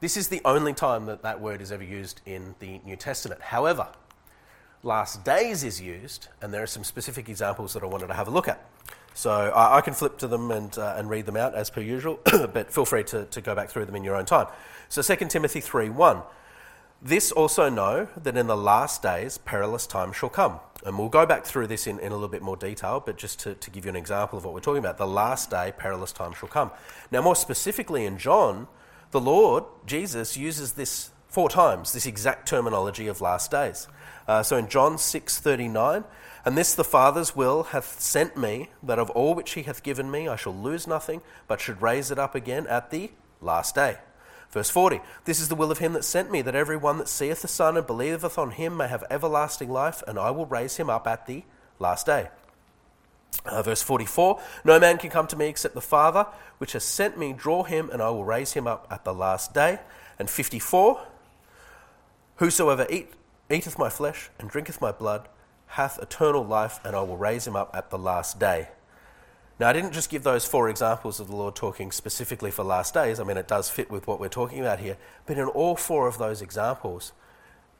[0.00, 3.40] This is the only time that that word is ever used in the New Testament.
[3.40, 3.88] However,
[4.82, 8.28] last days is used, and there are some specific examples that I wanted to have
[8.28, 8.64] a look at.
[9.14, 11.80] So I, I can flip to them and, uh, and read them out as per
[11.80, 14.46] usual, but feel free to, to go back through them in your own time.
[14.88, 16.22] So 2 Timothy 3 1.
[17.00, 20.58] This also know that in the last days perilous times shall come.
[20.84, 23.40] And we'll go back through this in, in a little bit more detail, but just
[23.40, 26.12] to, to give you an example of what we're talking about, the last day perilous
[26.12, 26.70] times shall come.
[27.10, 28.68] Now, more specifically in John,
[29.10, 33.88] the Lord, Jesus, uses this four times, this exact terminology of last days.
[34.28, 36.04] Uh, so in John 6:39,
[36.44, 40.10] and this the Father's will hath sent me, that of all which he hath given
[40.10, 43.10] me I shall lose nothing, but should raise it up again at the
[43.40, 43.96] last day.
[44.50, 47.08] Verse 40 This is the will of him that sent me, that every one that
[47.08, 50.76] seeth the Son and believeth on him may have everlasting life, and I will raise
[50.76, 51.44] him up at the
[51.78, 52.28] last day.
[53.46, 56.26] Uh, verse 44 No man can come to me except the Father,
[56.58, 59.54] which has sent me, draw him, and I will raise him up at the last
[59.54, 59.80] day.
[60.18, 61.06] And 54
[62.36, 63.10] Whosoever eat,
[63.50, 65.28] eateth my flesh and drinketh my blood
[65.72, 68.68] hath eternal life, and I will raise him up at the last day.
[69.60, 72.94] Now, I didn't just give those four examples of the Lord talking specifically for last
[72.94, 73.18] days.
[73.18, 74.96] I mean, it does fit with what we're talking about here.
[75.26, 77.12] But in all four of those examples,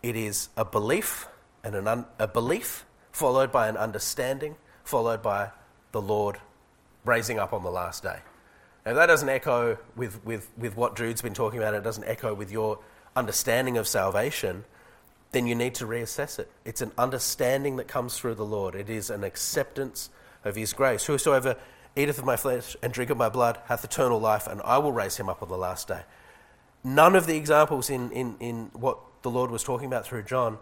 [0.02, 1.28] it is a belief
[1.62, 5.50] and an un- a belief followed by an understanding, followed by
[5.92, 6.38] the Lord
[7.04, 8.18] raising up on the last day.
[8.84, 12.34] Now, that doesn't echo with, with, with what Jude's been talking about, it doesn't echo
[12.34, 12.80] with your
[13.14, 14.64] understanding of salvation,
[15.32, 16.50] then you need to reassess it.
[16.64, 20.10] It's an understanding that comes through the Lord, it is an acceptance
[20.44, 21.06] of his grace.
[21.06, 21.56] Whosoever
[21.96, 24.92] eateth of my flesh and drinketh of my blood hath eternal life, and I will
[24.92, 26.02] raise him up on the last day.
[26.84, 30.58] None of the examples in, in, in what the Lord was talking about through John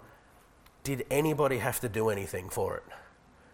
[0.83, 2.85] did anybody have to do anything for it.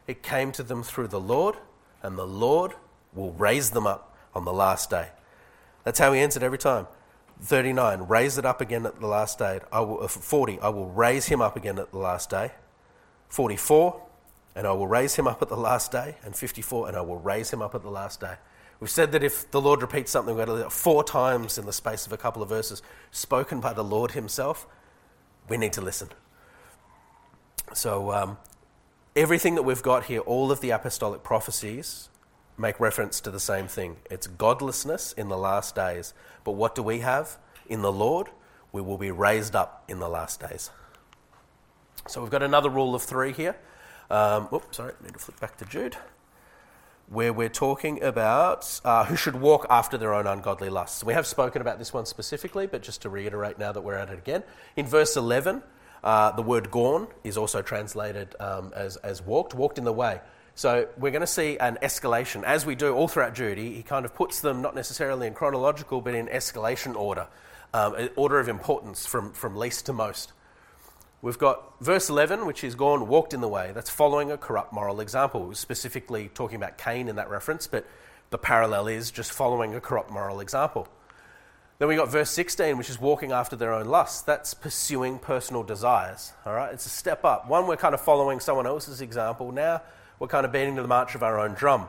[0.06, 1.56] It came to them through the Lord,
[2.02, 2.74] and the Lord
[3.12, 5.08] will raise them up on the last day.
[5.84, 6.86] That's how he ends it every time.
[7.42, 9.60] 39, raise it up again at the last day.
[9.72, 12.52] I will, uh, 40, I will raise him up again at the last day.
[13.28, 14.00] 44,
[14.54, 16.16] and I will raise him up at the last day.
[16.24, 18.34] And 54, and I will raise him up at the last day.
[18.78, 22.16] We've said that if the Lord repeats something four times in the space of a
[22.16, 24.66] couple of verses, spoken by the Lord himself,
[25.48, 26.08] we need to listen.
[27.74, 28.38] So, um,
[29.16, 32.08] everything that we've got here, all of the apostolic prophecies,
[32.56, 33.96] make reference to the same thing.
[34.10, 36.14] It's godlessness in the last days.
[36.44, 37.38] But what do we have?
[37.68, 38.28] In the Lord,
[38.72, 40.70] we will be raised up in the last days.
[42.08, 43.56] So we've got another rule of three here.
[44.10, 45.96] Um, oops, sorry, need to flip back to Jude.
[47.08, 51.04] Where we're talking about uh, who should walk after their own ungodly lusts.
[51.04, 54.08] We have spoken about this one specifically, but just to reiterate now that we're at
[54.08, 54.42] it again.
[54.76, 55.62] In verse 11,
[56.02, 60.20] uh, the word gone is also translated um, as, as walked, walked in the way.
[60.54, 64.04] So we're going to see an escalation, as we do all throughout Jude, He, kind
[64.04, 67.26] of puts them not necessarily in chronological, but in escalation order,
[67.72, 70.32] um, order of importance from, from least to most.
[71.22, 73.70] We've got verse 11, which is gone, walked in the way.
[73.72, 75.46] That's following a corrupt moral example.
[75.46, 77.86] We're specifically talking about Cain in that reference, but
[78.30, 80.88] the parallel is just following a corrupt moral example.
[81.78, 84.22] Then we got verse 16, which is walking after their own lusts.
[84.22, 86.32] That's pursuing personal desires.
[86.44, 87.48] All right, it's a step up.
[87.48, 89.52] One, we're kind of following someone else's example.
[89.52, 89.82] Now,
[90.22, 91.88] we're kind of beating to the march of our own drum.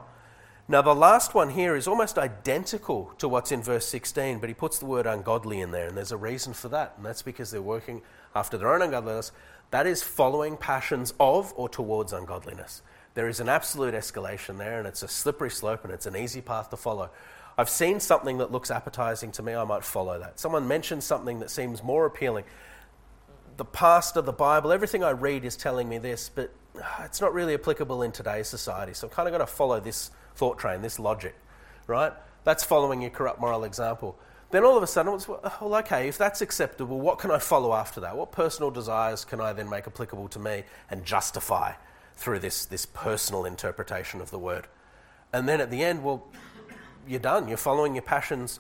[0.68, 4.56] Now, the last one here is almost identical to what's in verse 16, but he
[4.56, 7.52] puts the word ungodly in there, and there's a reason for that, and that's because
[7.52, 8.02] they're working
[8.34, 9.32] after their own ungodliness,
[9.70, 12.82] that is following passions of or towards ungodliness.
[13.14, 16.42] There is an absolute escalation there, and it's a slippery slope, and it's an easy
[16.42, 17.12] path to follow.
[17.56, 20.40] I've seen something that looks appetizing to me, I might follow that.
[20.40, 22.46] Someone mentions something that seems more appealing.
[23.58, 26.50] The past of the Bible, everything I read is telling me this, but
[26.82, 28.94] Ah, it's not really applicable in today's society.
[28.94, 31.36] So I'm kind of going to follow this thought train, this logic,
[31.88, 32.14] right?
[32.44, 34.18] That's following your corrupt moral example.
[34.52, 37.74] Then all of a sudden, it's, well, okay, if that's acceptable, what can I follow
[37.74, 38.16] after that?
[38.16, 41.74] What personal desires can I then make applicable to me and justify
[42.16, 44.68] through this, this personal interpretation of the word?
[45.32, 46.28] And then at the end, well,
[47.08, 47.48] you're done.
[47.48, 48.60] You're following your passions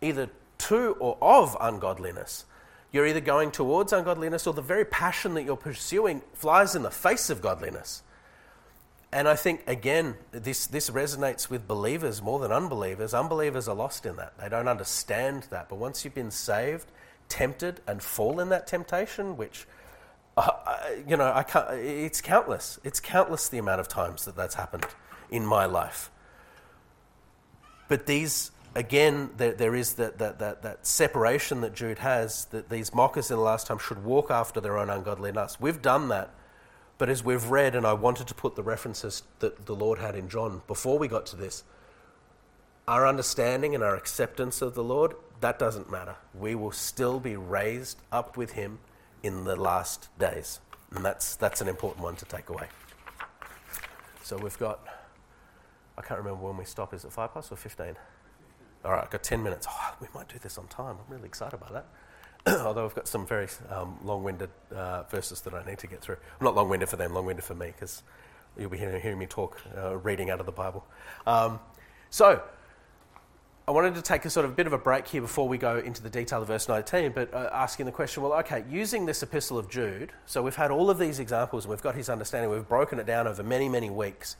[0.00, 2.46] either to or of ungodliness.
[2.92, 6.90] You're either going towards ungodliness or the very passion that you're pursuing flies in the
[6.90, 8.02] face of godliness.
[9.12, 13.12] And I think, again, this, this resonates with believers more than unbelievers.
[13.12, 14.38] Unbelievers are lost in that.
[14.38, 15.68] They don't understand that.
[15.68, 16.86] But once you've been saved,
[17.28, 19.66] tempted, and fall in that temptation, which,
[20.36, 20.50] uh,
[21.08, 22.78] you know, I can't, it's countless.
[22.84, 24.86] It's countless the amount of times that that's happened
[25.28, 26.10] in my life.
[27.88, 32.68] But these, again, there, there is that, that, that, that separation that Jude has, that
[32.68, 35.60] these mockers in the last time should walk after their own ungodliness.
[35.60, 36.30] We've done that
[37.00, 40.14] But as we've read, and I wanted to put the references that the Lord had
[40.14, 41.64] in John before we got to this,
[42.86, 46.16] our understanding and our acceptance of the Lord, that doesn't matter.
[46.34, 48.80] We will still be raised up with Him
[49.22, 50.60] in the last days.
[50.94, 52.66] And that's, that's an important one to take away.
[54.22, 54.86] So we've got,
[55.96, 56.92] I can't remember when we stop.
[56.92, 57.96] Is it five past or 15?
[58.84, 59.66] All right, I've got 10 minutes.
[59.70, 60.96] Oh, we might do this on time.
[60.96, 61.86] I'm really excited about that.
[62.64, 66.16] although I've got some very um, long-winded uh, verses that I need to get through.
[66.40, 68.02] I'm not long-winded for them, long-winded for me, because
[68.58, 70.86] you'll be hearing, hearing me talk, uh, reading out of the Bible.
[71.26, 71.60] Um,
[72.08, 72.42] so,
[73.68, 75.78] I wanted to take a sort of bit of a break here before we go
[75.78, 79.22] into the detail of verse 19, but uh, asking the question, well, okay, using this
[79.22, 82.50] epistle of Jude, so we've had all of these examples and we've got his understanding,
[82.50, 84.36] we've broken it down over many, many weeks.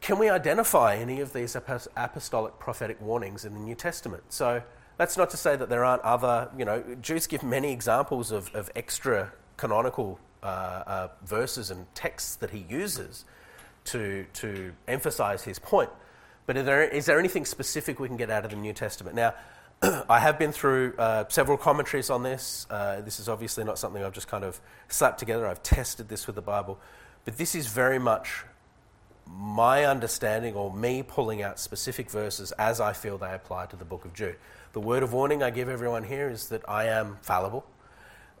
[0.00, 4.24] Can we identify any of these apostolic prophetic warnings in the New Testament?
[4.28, 4.62] So,
[4.98, 8.52] that's not to say that there aren't other, you know, Jude gives many examples of,
[8.54, 13.24] of extra canonical uh, uh, verses and texts that he uses
[13.84, 15.90] to, to emphasize his point.
[16.46, 19.14] But is there, is there anything specific we can get out of the New Testament?
[19.14, 19.34] Now,
[20.08, 22.66] I have been through uh, several commentaries on this.
[22.68, 25.46] Uh, this is obviously not something I've just kind of slapped together.
[25.46, 26.80] I've tested this with the Bible.
[27.24, 28.44] But this is very much
[29.30, 33.84] my understanding or me pulling out specific verses as I feel they apply to the
[33.84, 34.36] book of Jude.
[34.72, 37.66] The word of warning I give everyone here is that I am fallible,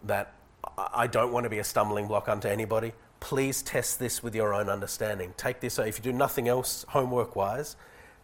[0.04, 0.34] that
[0.76, 2.92] I don't want to be a stumbling block unto anybody.
[3.20, 5.34] Please test this with your own understanding.
[5.36, 7.76] Take this, if you do nothing else homework wise,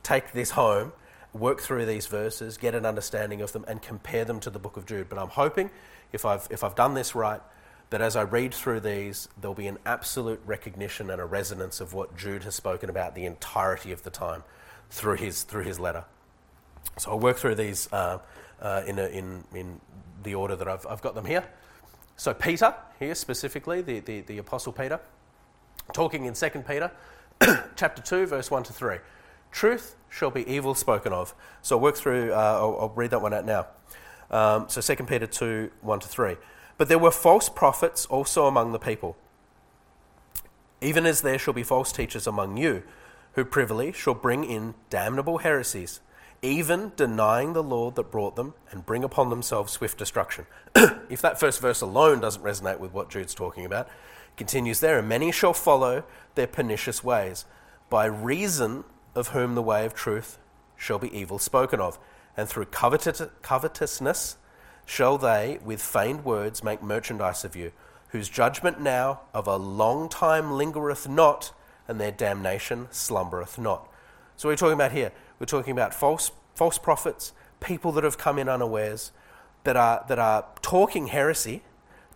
[0.02, 0.92] take this home,
[1.32, 4.76] work through these verses, get an understanding of them, and compare them to the book
[4.76, 5.08] of Jude.
[5.08, 5.70] But I'm hoping,
[6.12, 7.40] if I've, if I've done this right,
[7.94, 11.94] that as I read through these, there'll be an absolute recognition and a resonance of
[11.94, 14.42] what Jude has spoken about the entirety of the time
[14.90, 16.04] through his, through his letter.
[16.98, 18.18] So I'll work through these uh,
[18.60, 19.80] uh, in, a, in, in
[20.24, 21.44] the order that I've, I've got them here.
[22.16, 24.98] So Peter, here specifically, the, the, the Apostle Peter,
[25.92, 26.90] talking in 2 Peter
[27.76, 28.96] chapter 2, verse 1 to 3.
[29.52, 31.32] Truth shall be evil spoken of.
[31.62, 33.66] So I'll work through, uh, I'll, I'll, read that one out now.
[34.32, 36.36] Um, so 2 Peter 2, 1 to 3.
[36.76, 39.16] But there were false prophets also among the people,
[40.80, 42.82] even as there shall be false teachers among you,
[43.34, 46.00] who privily shall bring in damnable heresies
[46.44, 50.46] even denying the Lord that brought them and bring upon themselves swift destruction.
[51.08, 53.88] if that first verse alone doesn't resonate with what Jude's talking about,
[54.36, 57.46] continues there, and many shall follow their pernicious ways,
[57.88, 58.84] by reason
[59.14, 60.38] of whom the way of truth
[60.76, 61.98] shall be evil spoken of,
[62.36, 64.36] and through covetousness
[64.86, 67.72] shall they with feigned words make merchandise of you,
[68.08, 71.52] whose judgment now of a long time lingereth not,
[71.88, 73.88] and their damnation slumbereth not.
[74.36, 75.12] So we're talking about here.
[75.38, 79.12] We're talking about false, false prophets, people that have come in unawares,
[79.64, 81.62] that are, that are talking heresy,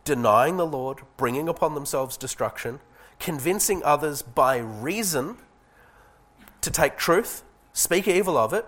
[0.04, 2.80] denying the Lord, bringing upon themselves destruction,
[3.18, 5.36] convincing others by reason
[6.60, 8.66] to take truth, speak evil of it,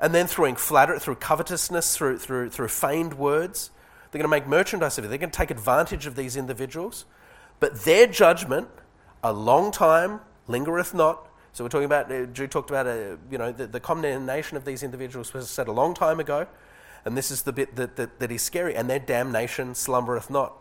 [0.00, 3.70] and then through flatter, through covetousness, through, through, through feigned words,
[4.10, 5.08] they're going to make merchandise of it.
[5.08, 7.04] They're going to take advantage of these individuals.
[7.60, 8.68] But their judgment,
[9.22, 13.38] a long time, lingereth not, so we're talking about, uh, Jude talked about, uh, you
[13.38, 16.48] know, the, the, condemnation of these individuals was said a long time ago,
[17.04, 20.52] and this is the bit that, that, that is scary, and their damnation slumbereth not.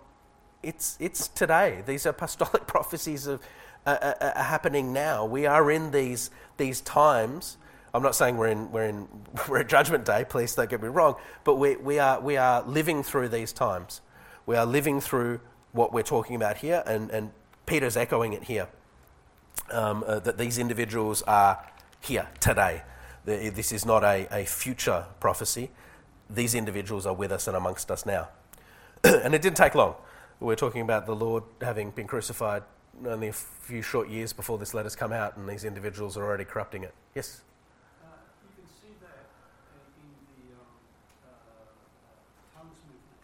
[0.62, 1.82] It's, it's today.
[1.88, 3.40] These apostolic prophecies are,
[3.88, 5.26] are, are happening now.
[5.26, 7.58] We are in these, these times.
[7.94, 9.08] I'm not saying we're in, we're in
[9.48, 12.64] we're at Judgment Day, please don't get me wrong, but we, we, are, we are
[12.64, 14.02] living through these times.
[14.46, 15.40] We are living through
[15.72, 17.32] what we're talking about here, and, and
[17.66, 18.68] Peter's echoing it here
[19.72, 21.64] um, uh, that these individuals are
[22.02, 22.84] here today.
[23.26, 25.72] This is not a, a future prophecy.
[26.30, 28.28] These individuals are with us and amongst us now.
[29.04, 29.96] and it didn't take long.
[30.40, 32.64] We're talking about the Lord having been crucified
[33.06, 36.46] only a few short years before this letter's come out, and these individuals are already
[36.46, 36.94] corrupting it.
[37.16, 37.42] Yes?
[38.02, 38.08] Uh,
[38.44, 39.26] you can see that
[39.98, 40.68] in the um,
[41.24, 43.24] uh, tongues movement.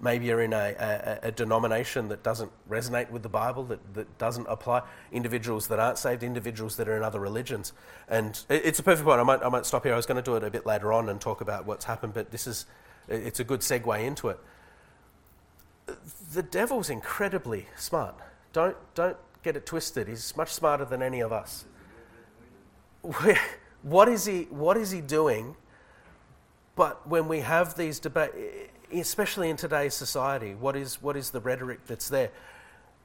[0.00, 0.74] maybe you're in a,
[1.22, 4.82] a, a, denomination that doesn't resonate with the Bible, that, that doesn't apply,
[5.12, 7.72] individuals that aren't saved, individuals that are in other religions.
[8.08, 9.20] And it, it's a perfect point.
[9.20, 9.92] I might, I might stop here.
[9.92, 12.14] I was going to do it a bit later on and talk about what's happened,
[12.14, 12.66] but this is,
[13.08, 14.38] it's a good segue into it.
[16.32, 18.14] The devil's incredibly smart.
[18.52, 20.08] Don't, don't get it twisted.
[20.08, 21.64] He's much smarter than any of us
[23.82, 25.56] What is he, what is he doing?
[26.76, 28.36] But when we have these debates,
[28.92, 32.30] especially in today's society, what is, what is the rhetoric that's there?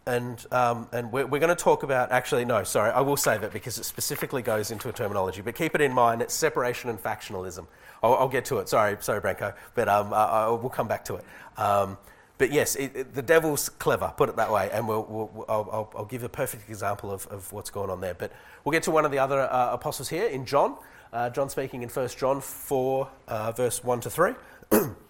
[0.06, 3.38] And, um, and we're, we're going to talk about, actually, no, sorry, I will say
[3.38, 6.90] that because it specifically goes into a terminology, but keep it in mind, it's separation
[6.90, 7.68] and factionalism.
[8.02, 11.06] I'll, I'll get to it, sorry, sorry, Branko, but um, I, I, we'll come back
[11.06, 11.26] to it.
[11.58, 11.98] Um,
[12.38, 15.90] but yes, it, it, the devil's clever, put it that way, and we'll, we'll, I'll,
[15.96, 18.16] I'll, give a perfect example of, of, what's going on there.
[18.16, 18.34] But
[18.66, 20.76] we'll get to one of the other uh, apostles here in John.
[21.14, 24.34] Uh, John speaking in 1 John 4, uh, verse 1 to 3.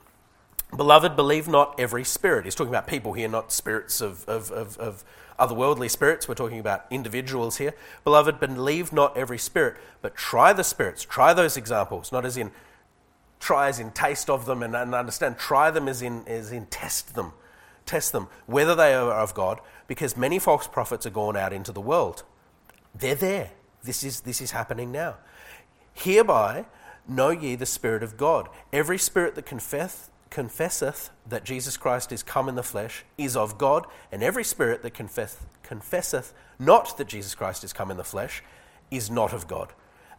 [0.76, 2.46] Beloved, believe not every spirit.
[2.46, 5.04] He's talking about people here, not spirits of, of, of, of
[5.38, 6.28] otherworldly spirits.
[6.28, 7.74] We're talking about individuals here.
[8.04, 11.04] Beloved, believe not every spirit, but try the spirits.
[11.04, 12.52] Try those examples, not as in
[13.40, 15.38] try as in taste of them and, and understand.
[15.38, 17.34] Try them as in, as in test them.
[17.86, 21.74] Test them, whether they are of God, because many false prophets are gone out into
[21.74, 22.24] the world.
[22.96, 23.52] They're there.
[23.84, 25.18] This is, this is happening now.
[25.94, 26.66] Hereby
[27.06, 28.48] know ye the Spirit of God.
[28.72, 33.60] Every spirit that confess, confesseth that Jesus Christ is come in the flesh is of
[33.60, 38.04] God, and every spirit that confess, confesseth not that Jesus Christ is come in the
[38.04, 38.44] flesh
[38.90, 39.74] is not of God.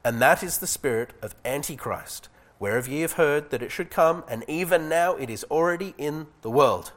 [0.05, 2.29] And that is the spirit of Antichrist,
[2.61, 6.29] whereof ye have heard that it should come, and even now it is already in
[6.43, 6.93] the world.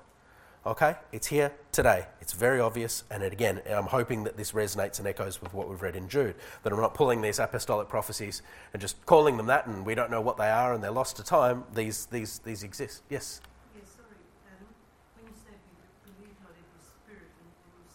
[0.68, 0.96] Okay?
[1.14, 2.06] It's here today.
[2.20, 3.06] It's very obvious.
[3.10, 6.36] And again, I'm hoping that this resonates and echoes with what we've read in Jude.
[6.64, 8.42] That I'm not pulling these apostolic prophecies
[8.74, 11.16] and just calling them that and we don't know what they are and they're lost
[11.18, 11.64] to time.
[11.74, 13.02] These, these, these exist.
[13.10, 13.40] Yes?
[13.80, 14.68] Yes, sorry, Adam.
[15.16, 15.56] When you say
[16.04, 17.88] believe not every spirit, and, you,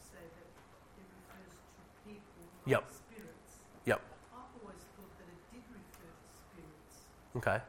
[0.00, 0.48] say that
[0.96, 2.84] it refers to people, not yep.
[2.88, 3.60] spirits.
[3.84, 4.00] Yep.
[4.32, 6.96] I've always thought that it did refer to spirits.
[7.36, 7.60] Okay.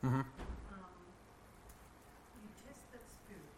[0.00, 0.16] Mm-hmm.
[0.16, 0.24] Um,
[2.40, 3.52] you test that spirit.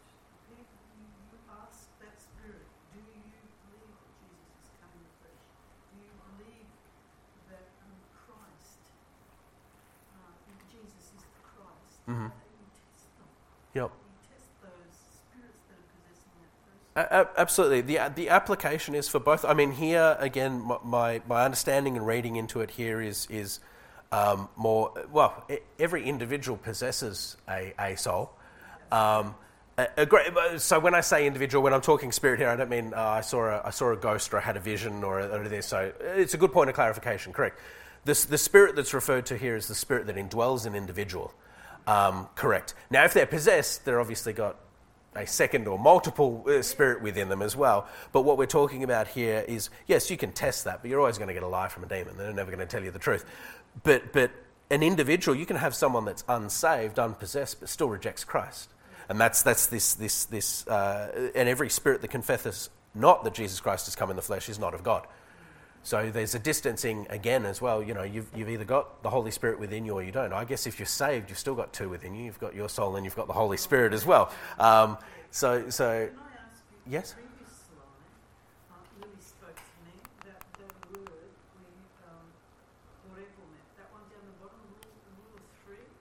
[0.50, 3.30] You, you ask that spirit, do you
[3.62, 5.38] believe that Jesus is coming in the flesh?
[5.94, 6.66] Do you believe
[7.46, 7.94] that um,
[8.26, 8.82] Christ,
[10.18, 10.34] uh,
[10.66, 12.02] Jesus is the Christ?
[12.10, 12.26] Mm-hmm.
[12.26, 13.30] Uh, you test them.
[13.78, 13.90] Yep.
[13.94, 17.30] You test those spirits that are possessing that person.
[17.30, 17.86] A- absolutely.
[17.86, 19.46] The, the application is for both.
[19.46, 23.62] I mean, here, again, my, my understanding and reading into it here is, is
[24.12, 25.48] um, more, well,
[25.78, 28.30] every individual possesses a, a soul.
[28.92, 29.34] Um,
[29.78, 32.70] a, a great, so when I say individual, when I'm talking spirit here, I don't
[32.70, 35.20] mean uh, I, saw a, I saw a ghost or I had a vision or,
[35.20, 35.66] or this.
[35.66, 37.58] So it's a good point of clarification, correct.
[38.04, 41.32] The spirit that's referred to here is the spirit that indwells an individual.
[41.86, 42.74] Um, correct.
[42.90, 44.56] Now, if they're possessed, they're obviously got
[45.14, 47.86] a second or multiple uh, spirit within them as well.
[48.12, 51.18] But what we're talking about here is yes, you can test that, but you're always
[51.18, 52.16] going to get a lie from a demon.
[52.16, 53.24] They're never going to tell you the truth.
[53.82, 54.30] But, but
[54.70, 58.70] an individual, you can have someone that's unsaved, unpossessed, but still rejects Christ.
[59.08, 63.60] And that's, that's this, this, this uh, and every spirit that confesses not that Jesus
[63.60, 65.06] Christ has come in the flesh is not of God.
[65.84, 67.82] So there's a distancing again as well.
[67.82, 70.32] You know, you've, you've either got the Holy Spirit within you or you don't.
[70.32, 72.24] I guess if you're saved, you've still got two within you.
[72.24, 74.30] You've got your soul and you've got the Holy Spirit as well.
[74.58, 74.96] Um,
[75.30, 76.08] so, so
[76.86, 77.14] yes.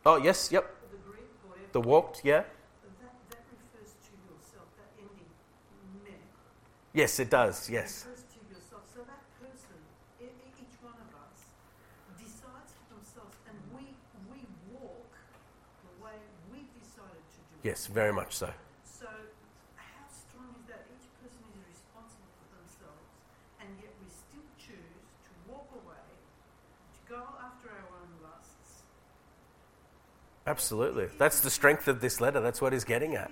[0.05, 0.63] Oh, yes, yep.
[0.63, 0.77] The
[1.07, 1.71] whatever.
[1.71, 2.41] The walked, yeah.
[2.41, 2.47] That,
[3.29, 5.29] that refers to yourself, that ending,
[6.03, 6.15] me.
[6.93, 8.05] Yes, it does, yes.
[8.05, 8.83] It refers to yourself.
[8.93, 9.77] So that person,
[10.57, 11.53] each one of us,
[12.17, 13.93] decides for themselves, and we,
[14.29, 14.39] we
[14.73, 15.13] walk
[15.85, 16.17] the way
[16.49, 17.55] we decided to do.
[17.63, 18.49] Yes, very much so.
[18.83, 19.05] So,
[19.77, 20.89] how strong is that?
[20.89, 23.05] Each person is responsible for themselves,
[23.61, 28.83] and yet we still choose to walk away, to go after our own lusts,
[30.47, 31.07] Absolutely.
[31.17, 32.39] That's the strength of this letter.
[32.39, 33.31] That's what he's getting at.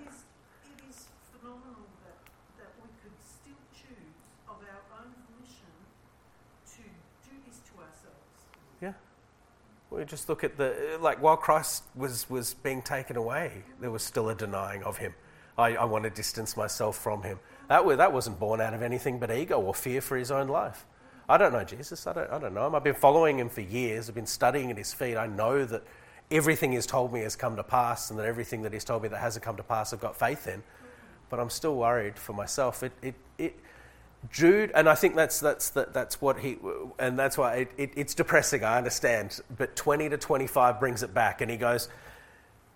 [10.00, 14.04] We just look at the, like, while Christ was, was being taken away, there was
[14.04, 15.14] still a denying of him.
[15.58, 17.40] I, I want to distance myself from him.
[17.68, 20.86] That, that wasn't born out of anything but ego or fear for his own life.
[21.28, 22.08] I don't know Jesus.
[22.08, 22.76] I don't, I don't know him.
[22.76, 24.08] I've been following him for years.
[24.08, 25.18] I've been studying at his feet.
[25.18, 25.84] I know that
[26.32, 29.10] everything he's told me has come to pass, and that everything that he's told me
[29.10, 30.64] that hasn't come to pass, I've got faith in.
[31.30, 32.84] But I'm still worried for myself.
[32.84, 33.60] It, it, it,
[34.32, 36.58] Jude, and I think that's, that's, that, that's what he,
[36.98, 39.40] and that's why it, it, it's depressing, I understand.
[39.58, 41.88] But 20 to 25 brings it back, and he goes,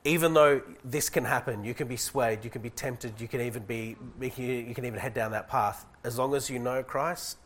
[0.06, 3.42] even though this can happen, you can be swayed, you can be tempted, you can
[3.42, 5.86] even be, you can even head down that path.
[6.04, 7.38] As long as you know Christ,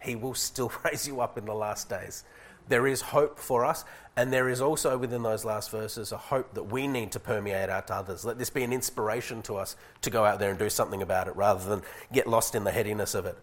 [0.00, 2.24] He will still raise you up in the last days.
[2.68, 3.84] There is hope for us,
[4.16, 7.70] and there is also within those last verses a hope that we need to permeate
[7.70, 8.24] out to others.
[8.24, 11.28] Let this be an inspiration to us to go out there and do something about
[11.28, 13.38] it rather than get lost in the headiness of it.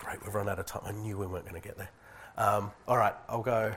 [0.00, 0.82] Great, we've run out of time.
[0.84, 1.90] I knew we weren't going to get there.
[2.36, 3.74] Um, all right, I'll go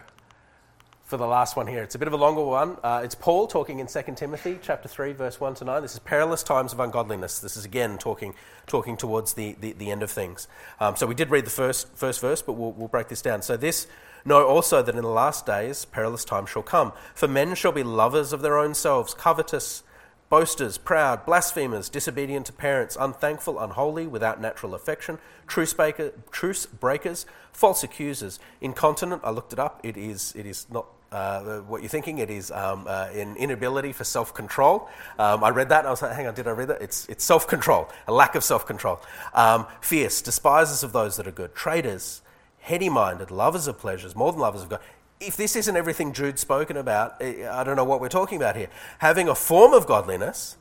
[1.12, 1.84] for the last one here.
[1.84, 2.78] It's a bit of a longer one.
[2.82, 5.82] Uh, it's Paul talking in 2 Timothy chapter 3, verse 1 to 9.
[5.82, 7.39] This is perilous times of ungodliness.
[7.39, 8.34] This is again talking,
[8.66, 10.47] talking towards the, the, the end of things.
[10.80, 13.41] Um, so we did read the first, first verse, but we'll, we'll break this down.
[13.41, 13.88] So this,
[14.24, 16.93] know also that in the last days perilous times shall come.
[17.14, 19.84] For men shall be lovers of their own selves, covetous,
[20.30, 27.26] boasters, proud, blasphemers, disobedient to parents, unthankful, unholy, without natural affection, truce, breaker, truce breakers,
[27.51, 29.22] false accusers, incontinent.
[29.26, 29.82] I looked it up.
[29.84, 32.20] It is, it is not uh, what you're thinking.
[32.20, 34.89] It is um, uh, an inability for self control.
[35.20, 36.82] Um, I read that and I was like, hang on, did I read that?
[36.82, 38.99] It's, it's self control, a lack of self control.
[39.34, 42.22] Um, fierce, despisers of those that are good, traitors,
[42.59, 44.80] heady minded, lovers of pleasures, more than lovers of God.
[45.20, 48.55] If this isn't everything Jude's spoken about, eh, I don't know what we're talking about
[48.55, 48.70] here.
[48.99, 50.57] Having a form of godliness,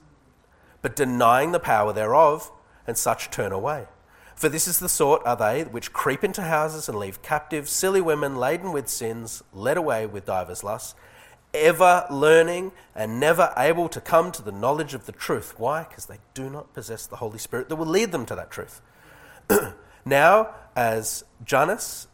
[0.82, 2.50] but denying the power thereof,
[2.86, 3.86] and such turn away.
[4.40, 8.00] For this is the sort are they which creep into houses and leave captive silly
[8.00, 10.94] women laden with sins, led away with divers lusts,
[11.52, 15.56] ever learning and never able to come to the knowledge of the truth.
[15.58, 15.82] Why?
[15.82, 18.80] Because they do not possess the Holy Spirit that will lead them to that truth.
[20.06, 22.06] now, as Jannes,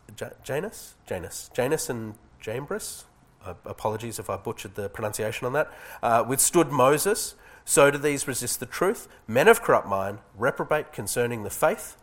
[0.42, 3.04] Jannes, Jannes, Jannes and Jambres,
[3.44, 5.72] uh, apologies if I butchered the pronunciation on that,
[6.02, 9.06] uh, withstood Moses, so do these resist the truth.
[9.28, 11.96] Men of corrupt mind reprobate concerning the faith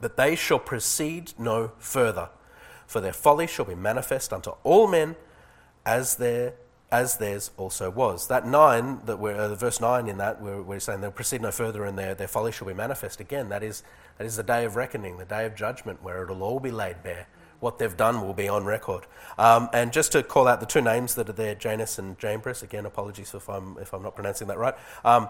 [0.00, 2.30] but they shall proceed no further,
[2.86, 5.16] for their folly shall be manifest unto all men,
[5.84, 6.54] as their
[6.92, 8.26] as theirs also was.
[8.28, 11.50] That nine, that we're, uh, verse nine in that, we're, we're, saying they'll proceed no
[11.50, 13.20] further, and their their folly shall be manifest.
[13.20, 13.82] Again, that is
[14.18, 17.02] that is the day of reckoning, the day of judgment, where it'll all be laid
[17.02, 17.26] bare.
[17.60, 19.06] What they've done will be on record.
[19.36, 22.62] Um, and just to call out the two names that are there, Jannes and Jambres.
[22.62, 24.74] Again, apologies if I'm if I'm not pronouncing that right.
[25.04, 25.28] Um,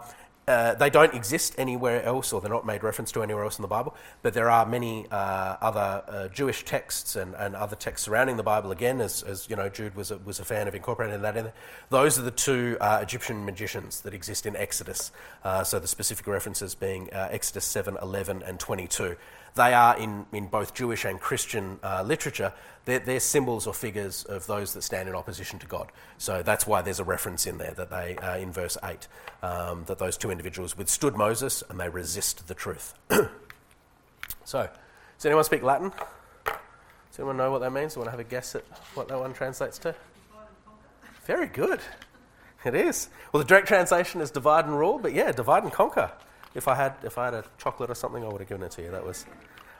[0.49, 3.63] uh, they don't exist anywhere else, or they're not made reference to anywhere else in
[3.63, 8.07] the Bible, but there are many uh, other uh, Jewish texts and, and, other texts
[8.07, 10.75] surrounding the Bible, again, as, as you know, Jude was a, was a fan of
[10.75, 11.53] incorporating that in there.
[11.91, 15.13] Those are the two uh, Egyptian magicians that exist in Exodus,
[15.45, 19.17] uh, so the specific references being Exodus 7, 11, and 22
[19.55, 22.53] they are in, in both Jewish and Christian uh, literature,
[22.85, 25.91] they're, they're, symbols or figures of those that stand in opposition to God.
[26.19, 29.07] So that's why there's a reference in there that they, uh, in verse 8,
[29.43, 32.95] um, that those two individuals withstood Moses and they resist the truth.
[34.45, 34.69] so,
[35.17, 35.93] does anyone speak Latin?
[36.45, 37.97] Does anyone know what that means?
[37.97, 39.95] Want to have a guess at what that one translates to?
[41.27, 41.81] Very good.
[42.65, 43.09] It is.
[43.33, 46.11] Well, the direct translation is divide and rule, but yeah, divide and conquer.
[46.55, 48.73] If I had if I had a chocolate or something, I would have given it
[48.73, 48.91] to you.
[48.91, 49.27] That was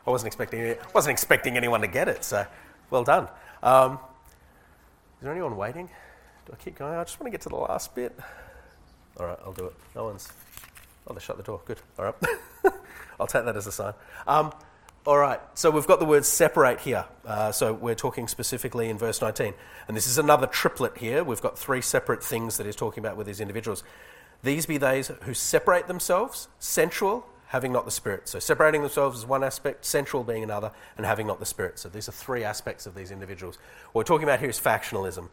[0.05, 2.23] I wasn't expecting wasn't expecting anyone to get it.
[2.23, 2.45] So
[2.89, 3.27] well done.
[3.61, 5.89] Um, is there anyone waiting?
[6.45, 6.95] Do I keep going?
[6.95, 8.17] I just want to get to the last bit.
[9.17, 9.73] All right, I'll do it.
[9.95, 10.31] No one's.
[11.07, 11.61] Oh, they shut the door.
[11.65, 11.79] Good.
[11.99, 12.15] All right.
[13.19, 13.93] I'll take that as a sign.
[14.25, 14.51] Um,
[15.03, 17.05] all right, so we've got the word separate here.
[17.25, 19.55] Uh, so we're talking specifically in verse 19.
[19.87, 21.23] And this is another triplet here.
[21.23, 23.83] We've got three separate things that he's talking about with these individuals.
[24.43, 28.27] These be they who separate themselves, sensual, having not the Spirit.
[28.27, 31.77] So separating themselves is one aspect, sensual being another, and having not the Spirit.
[31.79, 33.57] So these are three aspects of these individuals.
[33.91, 35.29] What we're talking about here is factionalism.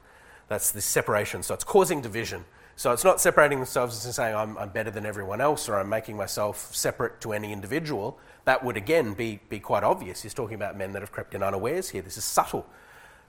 [0.48, 1.42] That's the separation.
[1.42, 2.44] So it's causing division.
[2.74, 5.88] So it's not separating themselves and saying, I'm, I'm better than everyone else or I'm
[5.88, 8.18] making myself separate to any individual.
[8.44, 10.22] That would, again, be, be quite obvious.
[10.22, 12.02] He's talking about men that have crept in unawares here.
[12.02, 12.66] This is subtle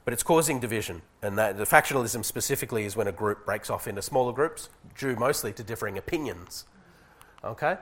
[0.09, 1.03] but it's causing division.
[1.21, 5.15] And that, the factionalism specifically is when a group breaks off into smaller groups, due
[5.15, 6.65] mostly to differing opinions.
[7.43, 7.77] Okay?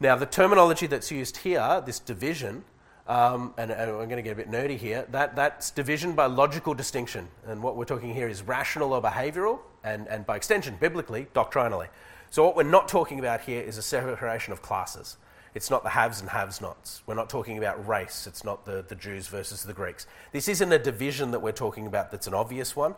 [0.00, 2.64] Now, the terminology that's used here, this division,
[3.06, 6.26] um, and, and, I'm going to get a bit nerdy here, that, that's division by
[6.26, 7.28] logical distinction.
[7.46, 11.86] And what we're talking here is rational or behavioral, and, and by extension, biblically, doctrinally.
[12.30, 15.16] So, what we're not talking about here is a separation of classes.
[15.54, 17.02] It's not the haves and haves nots.
[17.06, 18.26] We're not talking about race.
[18.26, 20.06] It's not the, the Jews versus the Greeks.
[20.32, 22.94] This isn't a division that we're talking about that's an obvious one.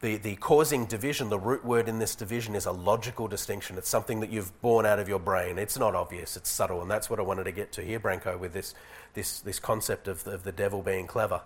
[0.00, 3.78] The, the causing division, the root word in this division is a logical distinction.
[3.78, 5.56] It's something that you've born out of your brain.
[5.56, 6.82] It's not obvious, it's subtle.
[6.82, 8.74] And that's what I wanted to get to here, Branko, with this,
[9.14, 11.42] this, this concept of the, of the devil being clever.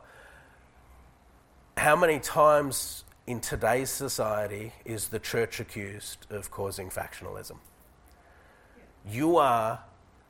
[1.77, 7.59] How many times in today's society is the church accused of causing factionalism?
[9.07, 9.81] You are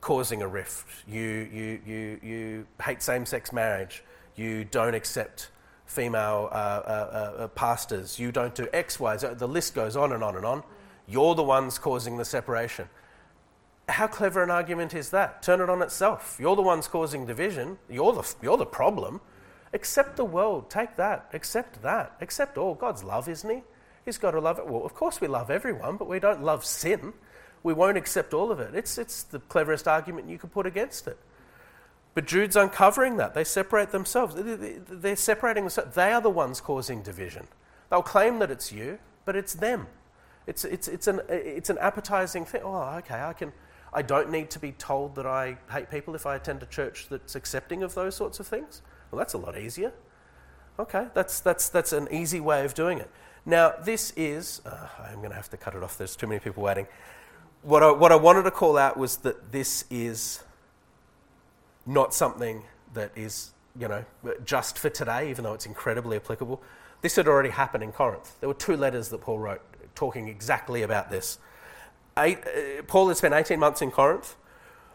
[0.01, 0.87] causing a rift.
[1.07, 4.03] You, you, you, you hate same sex marriage.
[4.35, 5.49] You don't accept
[5.85, 8.19] female uh, uh, uh, pastors.
[8.19, 9.27] You don't do X, Y, Z.
[9.35, 10.63] The list goes on and on and on.
[11.07, 12.87] You're the ones causing the separation.
[13.89, 15.41] How clever an argument is that?
[15.41, 16.37] Turn it on itself.
[16.39, 17.79] You're the ones causing division.
[17.89, 19.19] You're the, you're the problem.
[19.73, 20.69] Accept the world.
[20.69, 21.29] Take that.
[21.33, 22.15] Accept that.
[22.21, 22.75] Accept all.
[22.75, 23.63] God's love, isn't He?
[24.05, 24.67] He's got to love it.
[24.67, 27.13] Well, of course we love everyone, but we don't love sin.
[27.63, 28.73] We won't accept all of it.
[28.73, 31.17] It's, it's the cleverest argument you could put against it.
[32.15, 33.33] But Jude's uncovering that.
[33.33, 34.35] They separate themselves.
[34.37, 35.95] They're separating themselves.
[35.95, 37.47] They are the ones causing division.
[37.89, 39.87] They'll claim that it's you, but it's them.
[40.47, 42.61] It's, it's, it's, an, it's an appetizing thing.
[42.63, 43.53] Oh, okay, I can.
[43.93, 47.07] I don't need to be told that I hate people if I attend a church
[47.09, 48.81] that's accepting of those sorts of things.
[49.09, 49.93] Well, that's a lot easier.
[50.77, 53.09] Okay, that's, that's, that's an easy way of doing it.
[53.45, 56.39] Now, this is, uh, I'm going to have to cut it off, there's too many
[56.39, 56.87] people waiting.
[57.61, 60.43] What I, what I wanted to call out was that this is
[61.85, 64.05] not something that is, you know,
[64.45, 66.61] just for today, even though it's incredibly applicable.
[67.01, 68.39] This had already happened in Corinth.
[68.39, 69.61] There were two letters that Paul wrote
[69.95, 71.39] talking exactly about this.
[72.17, 74.35] Eight, uh, Paul had spent 18 months in Corinth.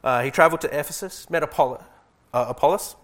[0.03, 1.85] Uh, he travelled to Ephesus, met Apollo,
[2.33, 2.97] uh, Apollos,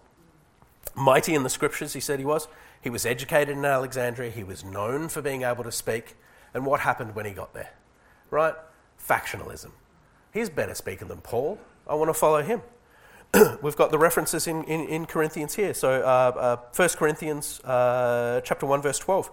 [0.95, 2.49] mighty in the scriptures, he said he was.
[2.81, 4.31] He was educated in Alexandria.
[4.31, 6.17] He was known for being able to speak.
[6.55, 7.71] And what happened when he got there?
[8.31, 8.55] Right?
[9.09, 9.71] Factionalism.
[10.33, 11.59] He's better speaker than Paul.
[11.87, 12.63] I want to follow him.
[13.63, 15.75] We've got the references in, in, in Corinthians here.
[15.75, 19.31] So, uh, uh, 1 Corinthians uh, chapter 1, verse 12.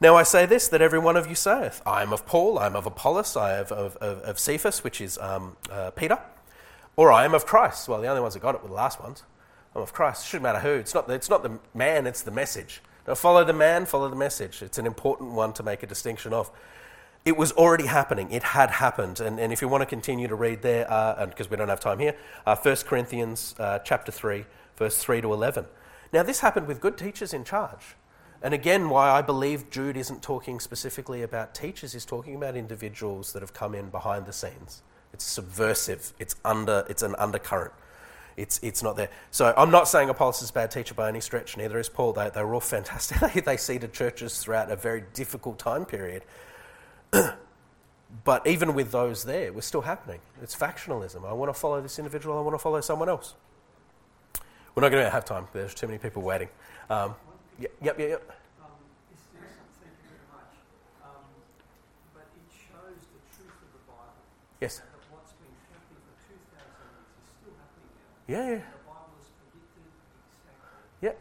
[0.00, 2.66] Now I say this, that every one of you saith, I am of Paul, I
[2.66, 6.18] am of Apollos, I am of, of, of Cephas, which is um, uh, Peter,
[6.96, 7.88] or I am of Christ.
[7.88, 9.24] Well, the only ones that got it were the last ones.
[9.74, 10.26] I'm of Christ.
[10.26, 10.70] Shouldn't matter who.
[10.70, 12.80] It's not, the, it's not the man, it's the message.
[13.08, 14.62] Now, follow the man, follow the message.
[14.62, 16.50] It's an important one to make a distinction of.
[17.28, 18.30] It was already happening.
[18.30, 19.20] It had happened.
[19.20, 21.78] And, and if you want to continue to read there, uh, because we don't have
[21.78, 22.16] time here,
[22.46, 25.66] uh, 1 Corinthians uh, chapter 3, verse 3 to 11.
[26.10, 27.96] Now, this happened with good teachers in charge.
[28.40, 33.34] And again, why I believe Jude isn't talking specifically about teachers, he's talking about individuals
[33.34, 34.82] that have come in behind the scenes.
[35.12, 37.74] It's subversive, it's, under, it's an undercurrent.
[38.38, 39.10] It's, it's not there.
[39.32, 42.14] So I'm not saying Apollos is a bad teacher by any stretch, neither is Paul.
[42.14, 43.44] They, they were all fantastic.
[43.44, 46.22] they seeded churches throughout a very difficult time period.
[48.24, 50.20] but even with those there, was still happening.
[50.42, 51.28] It's factionalism.
[51.28, 53.34] I want to follow this individual, I want to follow someone else.
[54.74, 55.48] We're not going to have time.
[55.52, 56.48] There's too many people waiting.
[56.88, 57.14] Um,
[57.58, 58.22] yep, yep, yep.
[58.60, 58.70] Um,
[59.80, 60.54] thank you very much.
[61.02, 61.24] Um,
[62.14, 64.14] but it shows the truth of the Bible.
[64.60, 64.82] Yes.
[68.28, 68.60] Yeah, yeah.
[71.00, 71.12] Yeah.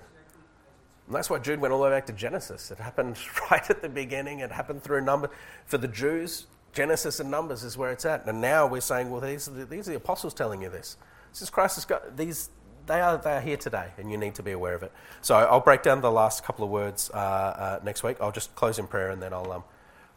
[1.07, 2.69] And that's why Jude went all the way back to Genesis.
[2.69, 3.17] It happened
[3.51, 4.39] right at the beginning.
[4.39, 5.29] It happened through number.
[5.65, 8.25] For the Jews, Genesis and Numbers is where it's at.
[8.25, 10.97] And now we're saying, well, these are the, these are the apostles telling you this.
[11.31, 12.49] This is Christ has got these.
[12.85, 14.93] They are, they are here today, and you need to be aware of it.
[15.21, 18.15] So I'll break down the last couple of words uh, uh, next week.
[18.21, 19.63] I'll just close in prayer, and then I'll um,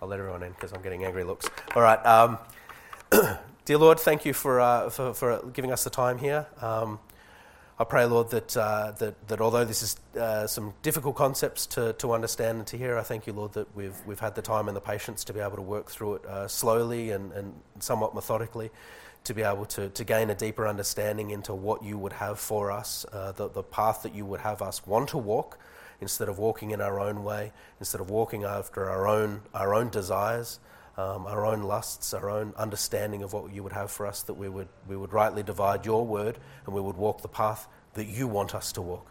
[0.01, 1.49] I'll let everyone in because I'm getting angry looks.
[1.75, 2.05] All right.
[2.07, 2.39] Um,
[3.65, 6.47] Dear Lord, thank you for, uh, for, for, giving us the time here.
[6.61, 6.99] Um,
[7.81, 11.95] I pray, Lord, that, uh, that, that although this is uh, some difficult concepts to,
[11.95, 14.69] to understand and to hear, I thank you, Lord, that we've, we've had the time
[14.69, 18.15] and the patience to be able to work through it uh, slowly and, and somewhat
[18.15, 18.71] methodically,
[19.25, 22.71] to be able to, to gain a deeper understanding into what you would have for
[22.71, 25.59] us, uh, the, the path that you would have us want to walk,
[26.03, 29.89] instead of walking in our own way, instead of walking after our own, our own
[29.89, 30.61] desires
[30.97, 34.35] um, our own lusts, our own understanding of what you would have for us, that
[34.35, 38.07] we would, we would rightly divide your word and we would walk the path that
[38.07, 39.07] you want us to walk.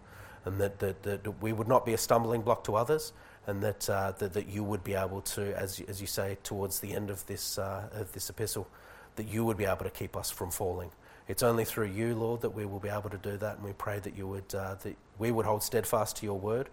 [0.45, 3.13] And that, that, that we would not be a stumbling block to others,
[3.45, 6.79] and that, uh, that, that you would be able to, as, as you say towards
[6.79, 8.67] the end of this, uh, of this epistle,
[9.15, 10.91] that you would be able to keep us from falling.
[11.27, 13.73] It's only through you, Lord, that we will be able to do that, and we
[13.73, 16.69] pray that, you would, uh, that we would hold steadfast to your word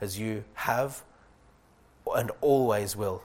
[0.00, 1.04] as you have
[2.14, 3.22] and always will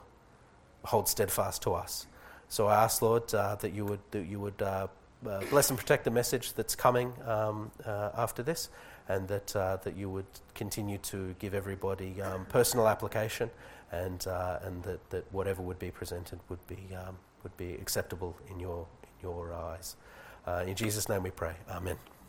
[0.86, 2.06] hold steadfast to us.
[2.48, 4.86] So I ask, Lord, uh, that you would, that you would uh,
[5.26, 8.70] uh, bless and protect the message that's coming um, uh, after this,
[9.08, 13.50] and that, uh, that you would continue to give everybody um, personal application,
[13.92, 14.26] and,
[14.62, 18.86] and that, that whatever would be presented would be, um, would be acceptable in your,
[19.02, 19.96] in your eyes.
[20.66, 21.54] in Jesus' name we pray.
[21.70, 21.96] Amen.